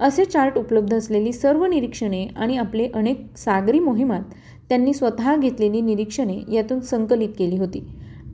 असे 0.00 0.24
चार्ट 0.24 0.58
उपलब्ध 0.58 0.94
असलेली 0.94 1.32
सर्व 1.32 1.64
निरीक्षणे 1.66 2.26
आणि 2.36 2.56
आपले 2.56 2.88
अनेक 2.94 3.36
सागरी 3.36 3.78
मोहिमात 3.78 4.34
त्यांनी 4.68 4.94
स्वतः 4.94 5.36
घेतलेली 5.36 5.80
निरीक्षणे 5.80 6.38
यातून 6.52 6.80
संकलित 6.80 7.28
केली 7.28 7.58
होती. 7.58 7.84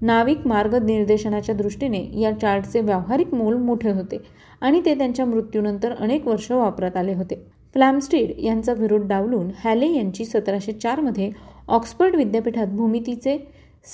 नाविक 0.02 0.46
मार्गनिर्देशनाच्या 0.46 1.54
दृष्टीने 1.54 2.20
या 2.20 2.32
चार्टचे 2.32 2.80
व्यावहारिक 2.80 3.34
मोल 3.34 3.56
मोठे 3.56 3.90
होते 3.90 4.18
आणि 4.60 4.80
ते 4.84 4.94
त्यांच्या 4.94 5.26
मृत्यूनंतर 5.26 5.92
अनेक 5.92 6.26
वर्ष 6.28 6.50
वापरात 6.52 6.96
आले 6.96 7.14
होते. 7.14 7.34
फ्लॅमस्टीड 7.74 8.30
यांचा 8.38 8.72
विरोध 8.72 9.06
डावलून 9.08 9.50
हॅले 9.64 9.92
यांची 9.92 10.24
सतराशे 10.24 10.72
चारमध्ये 10.72 11.30
ऑक्सफर्ड 11.68 12.16
विद्यापीठात 12.16 12.66
भूमितीचे 12.66 13.38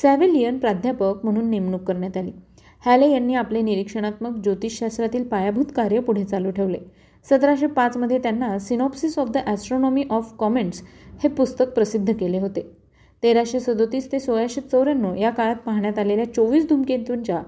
सॅव्हिलियन 0.02 0.58
प्राध्यापक 0.58 1.24
म्हणून 1.24 1.50
नेमणूक 1.50 1.82
करण्यात 1.82 2.16
आली. 2.16 2.30
हॅले 2.86 3.10
यांनी 3.10 3.34
आपले 3.34 3.62
निरीक्षणात्मक 3.62 4.38
ज्योतिषशास्त्रातील 4.42 5.22
पायाभूत 5.22 5.64
कार्य 5.76 6.00
पुढे 6.00 6.24
चालू 6.24 6.50
ठेवले. 6.50 6.78
सतराशे 7.30 7.66
पाचमध्ये 7.66 8.18
त्यांना 8.18 8.58
synopsis 8.58 9.18
of 9.18 9.30
the 9.30 9.38
astronomy 9.46 10.04
of 10.10 10.32
comets 10.38 10.82
हे 11.22 11.28
पुस्तक 11.28 11.72
प्रसिद्ध 11.74 12.12
केले 12.12 12.38
होते. 12.38 12.60
तेराशे 13.22 13.60
सदोतीस 13.60 14.10
ते 14.12 14.18
सोळाशे 14.20 14.60
चौऱ्याण्णव 14.62 15.14
या 15.14 15.30
काळात 15.30 15.56
पाहण्यात 15.64 15.98
आलेल्या 15.98 16.32
चोवीस 16.34 16.68
धूमकेतूंच्या 16.68 17.42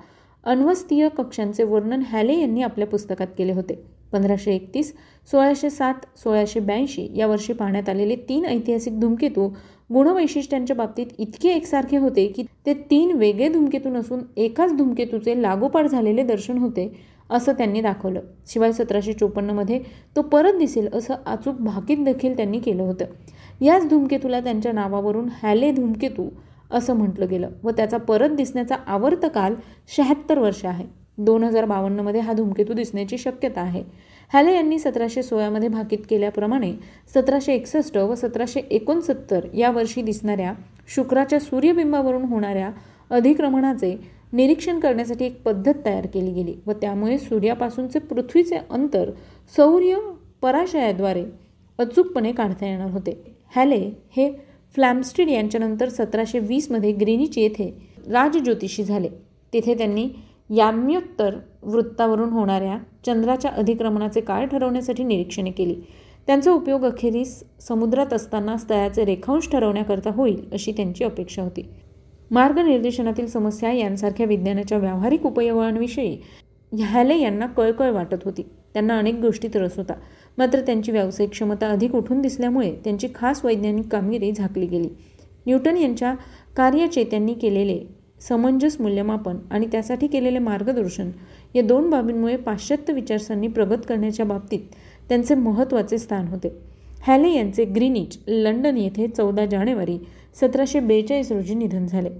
अन्वस्तीय 0.44 1.08
कक्षांचे 1.16 1.64
वर्णन 1.64 2.02
हॅले 2.08 2.38
यांनी 2.40 2.62
आपल्या 2.62 2.86
पुस्तकात 2.86 3.26
केले 3.38 3.52
होते. 3.52 3.74
पंधराशे 4.12 4.54
एकतीस 4.54 4.92
सोळाशे 5.28 5.70
सात 5.70 6.06
सोळाशे 6.18 6.60
ब्याऐंशी 6.60 7.06
या 7.16 7.26
वर्षी 7.26 7.52
पाहण्यात 7.52 7.88
आलेले 7.88 8.16
तीन 8.28 8.44
ऐतिहासिक 8.44 8.98
धूमकेतू 9.00 9.48
गुणवैशिष्ट्यांच्या 9.94 10.76
बाबतीत 10.76 11.06
इतके 11.18 11.48
एकसारखे 11.48 11.96
होते 11.96 12.26
की 12.26 12.42
ते 12.66 12.74
तीन 12.90 13.16
वेगळे 13.18 13.48
धूमकेतू 13.48 13.90
नसून 13.90 14.20
एकाच 14.36 14.76
धूमकेतूचे 14.76 15.40
लागोपाठ 15.42 15.86
झालेले 15.86 16.22
दर्शन 16.22 16.58
होते. 16.58 16.92
असं 17.30 17.52
त्यांनी 17.52 17.80
दाखवलं. 17.80 18.20
शिवाय 18.46 18.72
सतराशे 18.72 19.12
चोपन्नमध्ये 19.12 19.80
तो 20.16 20.22
परत 20.22 20.58
दिसेल 20.58 20.88
असं 20.92 21.14
अचूक 21.26 21.60
भाकीत 21.60 22.04
देखील 22.04 22.36
त्यांनी 22.36 22.58
केलं 22.58 22.82
होतं. 22.82 23.04
याच 23.60 23.88
धूमकेतूला 23.88 24.40
त्यांच्या 24.40 24.72
नावावरून 24.72 25.28
हॅले 25.42 25.70
धूमकेतू 25.72 26.28
असं 26.70 26.96
म्हटलं 26.96 27.26
गेलं 27.30 27.50
व 27.62 27.70
त्याचा 27.70 27.96
परत 27.98 28.30
दिसण्याचा 28.30 28.76
आवर्त 28.86 29.26
काल 29.34 29.54
शहात्तर 29.96 30.38
वर्ष 30.38 30.64
आहे. 30.64 30.84
दोन 31.18 31.42
हजार 31.44 31.64
बावन्नमध्ये 31.64 32.20
हा 32.20 32.32
धूमकेतू 32.32 32.72
दिसण्याची 32.72 33.18
शक्यता 33.18 33.60
आहे. 33.60 33.82
हॅले 34.32 34.54
यांनी 34.54 34.78
सतराशे 34.78 35.22
सोळामध्ये 35.22 35.68
भाकीत 35.68 35.98
केल्याप्रमाणे 36.10 36.72
सतराशे 37.14 37.54
एकसष्ट 37.54 37.96
व 37.96 38.14
सतराशे 38.14 38.60
एकोणसत्तर 38.70 39.46
या 39.54 39.70
वर्षी 39.70 40.02
दिसणाऱ्या 40.02 40.52
शुक्राच्या 40.88 41.40
सूर्यबिंबावरून 41.40 42.24
होणाऱ्या 42.24 42.70
अधिक्रमणाचे 43.10 43.96
निरीक्षण 44.32 44.78
करण्यासाठी 44.80 45.24
एक 45.24 45.42
पद्धत 45.42 45.74
तयार 45.84 46.06
केली 46.06 46.32
गेली 46.32 46.54
व 46.66 46.72
त्यामुळे 46.72 47.18
सूर्यापासूनचे 47.18 47.98
पृथ्वीचे 47.98 48.56
अंतर 48.70 49.10
सौर्य 49.56 49.96
पराशयाद्वारे 50.42 51.24
अचूकपणे 51.78 52.32
काढता 52.32 52.66
येणार 52.66 52.90
होते. 52.90 53.20
हॅले 53.56 53.90
हे 54.16 54.30
फ्लॅमस्टिड 54.74 55.28
यांच्यानंतर 55.28 55.88
सतराशे 55.88 56.38
वीसमध्ये 56.38 56.92
ग्रीनिच 56.92 57.38
येथे 57.38 57.70
राजज्योतिषी 58.08 58.84
झाले. 58.84 59.08
तिथे 59.52 59.74
त्यांनी 59.74 60.08
याम्योत्तर 60.56 61.36
वृत्तावरून 61.62 62.28
होणाऱ्या 62.28 62.78
चंद्राच्या 63.06 63.50
अधिक्रमणाचे 63.50 64.20
काळ 64.20 64.46
ठरवण्यासाठी 64.46 65.04
निरीक्षणे 65.04 65.50
केली. 65.50 65.74
त्यांचा 66.26 66.52
उपयोग 66.52 66.84
अखेरीस 66.84 67.42
समुद्रात 67.60 68.12
असताना 68.12 68.56
स्थळाचे 68.56 69.04
रेखांश 69.04 69.48
ठरवण्याकरता 69.52 70.10
होईल 70.10 70.40
अशी 70.52 70.72
त्यांची 70.72 71.04
अपेक्षा 71.04 71.42
होती. 71.42 71.68
मार्गनिर्देशनातील 72.30 73.26
समस्या 73.26 73.72
यांसारख्या 73.72 74.26
विज्ञानाच्या 74.26 74.78
व्यावहारिक 74.78 75.26
उपयोगांविषयी 75.26 76.16
ह्याले 76.72 77.16
यांना 77.18 77.46
कळकळ 77.46 77.90
वाटत 77.90 78.24
होती. 78.24 78.42
त्यांना 78.72 78.98
अनेक 78.98 79.14
गोष्टीत 79.14 79.56
रस 79.56 79.76
होता. 79.76 79.94
मात्र 80.38 80.60
त्यांची 80.60 80.92
व्यावसायिक 80.92 81.30
क्षमता 81.30 81.68
अधिक 81.68 81.94
उठून 81.94 82.20
दिसल्यामुळे 82.20 82.70
त्यांची 82.84 83.08
खास 83.14 83.44
वैज्ञानिक 83.44 83.88
कामगिरी 83.88 84.30
झाकली 84.32 84.66
गेली. 84.66 84.88
न्यूटन 85.46 85.76
यांच्या 85.76 86.14
कार्याचे 86.56 87.04
त्यांनी 87.04 87.34
केलेले 87.34 87.78
समंजस 88.20 88.80
मूल्यमापन 88.80 89.36
आणि 89.50 89.66
त्यासाठी 89.66 90.06
केलेले 90.06 90.38
मार्गदर्शन 90.38 91.10
या 91.54 91.62
दोन 91.62 91.90
बाबींमुळे 91.90 92.36
पाश्चात्य 92.36 92.92
विचारसरणी 92.92 93.48
प्रगत 93.48 93.86
करण्याच्या 93.88 94.26
बाबतीत 94.26 94.60
त्यांचे 95.08 95.34
महत्त्वाचे 95.34 95.98
स्थान 95.98 96.28
होते. 96.28 96.48
हॅले 97.02 97.30
यांचे 97.30 97.64
ग्रीनिच 97.64 98.18
लंडन 98.28 98.76
येथे 98.76 99.06
चौदा 99.08 99.46
जानेवारी 99.46 99.98
सतराशे 100.36 100.80
बेचाळीस 100.80 101.32
रोजी 101.32 101.54
निधन 101.54 101.86
झाले. 101.86 102.10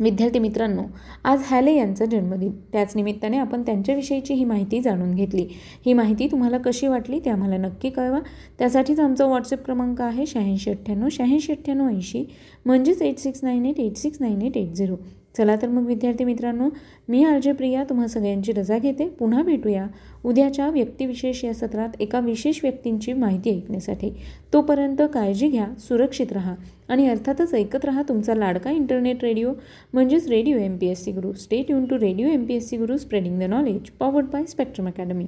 विद्यार्थी 0.00 0.38
मित्रांनो 0.38 0.82
आज 1.24 1.42
हॅले 1.46 1.74
यांचा 1.74 2.04
जन्मदिन. 2.04 2.52
त्याच 2.72 2.94
निमित्ताने 2.96 3.38
आपण 3.38 3.62
त्यांच्याविषयीची 3.62 4.34
ही 4.34 4.44
माहिती 4.44 4.80
जाणून 4.80 5.14
घेतली. 5.14 5.46
ही 5.86 5.92
माहिती 5.92 6.26
तुम्हाला 6.30 6.58
कशी 6.58 6.86
वाटली 6.86 7.20
ते 7.24 7.30
आम्हाला 7.30 7.56
नक्की 7.56 7.90
कळवा. 7.90 8.20
त्यासाठीच 8.58 9.00
आमचा 9.00 9.26
व्हॉट्सअप 9.26 9.64
क्रमांक 9.64 10.00
आहे 10.00 10.26
शहाऐंशी 10.26 10.70
अठ्ठ्याण्णव 10.70 11.08
शहाऐंशी 11.12 11.52
अठ्ठ्याण्णव 11.52 11.88
ऐंशी 11.88 12.24
म्हणजेच 12.66 13.02
eight 13.02 13.18
six 13.18 13.44
nine 13.44 13.66
eight 13.66 13.80
eight 13.80 13.96
six 13.96 14.20
nine 14.20 14.42
eight 14.42 14.56
eight 14.56 14.72
zero 14.72 14.96
चला 15.36 15.56
तर 15.62 15.68
मग 15.68 15.86
विद्यार्थी 15.86 16.24
मित्रांनो 16.24 16.68
मी 17.08 17.22
आरजे 17.24 17.52
प्रिया 17.52 17.84
तुम्हा 17.84 18.06
सगळ्यांची 18.06 18.52
रजा 18.52 18.78
घेते. 18.78 19.08
पुन्हा 19.08 19.42
भेटूया 19.42 19.86
उद्याच्या 20.24 20.68
व्यक्तिविशेष 20.68 21.44
या 21.44 21.52
सत्रात 21.54 22.00
एका 22.00 22.20
विशेष 22.20 22.60
व्यक्तींची 22.62 23.12
माहिती 23.12 23.50
ऐकण्यासाठी. 23.50 24.10
तोपर्यंत 24.52 25.02
काळजी 25.14 25.48
घ्या 25.48 25.66
सुरक्षित 25.78 26.32
राहा 26.32 26.54
आणि 26.88 27.06
अर्थातच 27.08 27.54
ऐकत 27.54 27.84
राहा 27.84 28.02
तुमचा 28.08 28.34
लाडका 28.34 28.70
इंटरनेट 28.70 29.24
रेडिओ 29.24 29.52
म्हणजेच 29.92 30.28
radio 30.28 30.58
M 30.58 30.76
P 30.76 30.86
S 30.86 31.04
C 31.04 31.12
Guru 31.12 31.32
stay 31.32 31.70
युन 31.70 31.84
to 31.84 31.98
radio 31.98 32.28
M 32.28 32.44
P 32.44 32.54
S 32.54 32.68
C 32.68 32.76
Guru 32.76 32.96
spreading 32.96 33.38
the 33.40 33.42
knowledge 33.42 33.90
powered 33.90 34.26
by 34.26 34.44
Spectrum 34.44 34.86
academy 34.86 35.26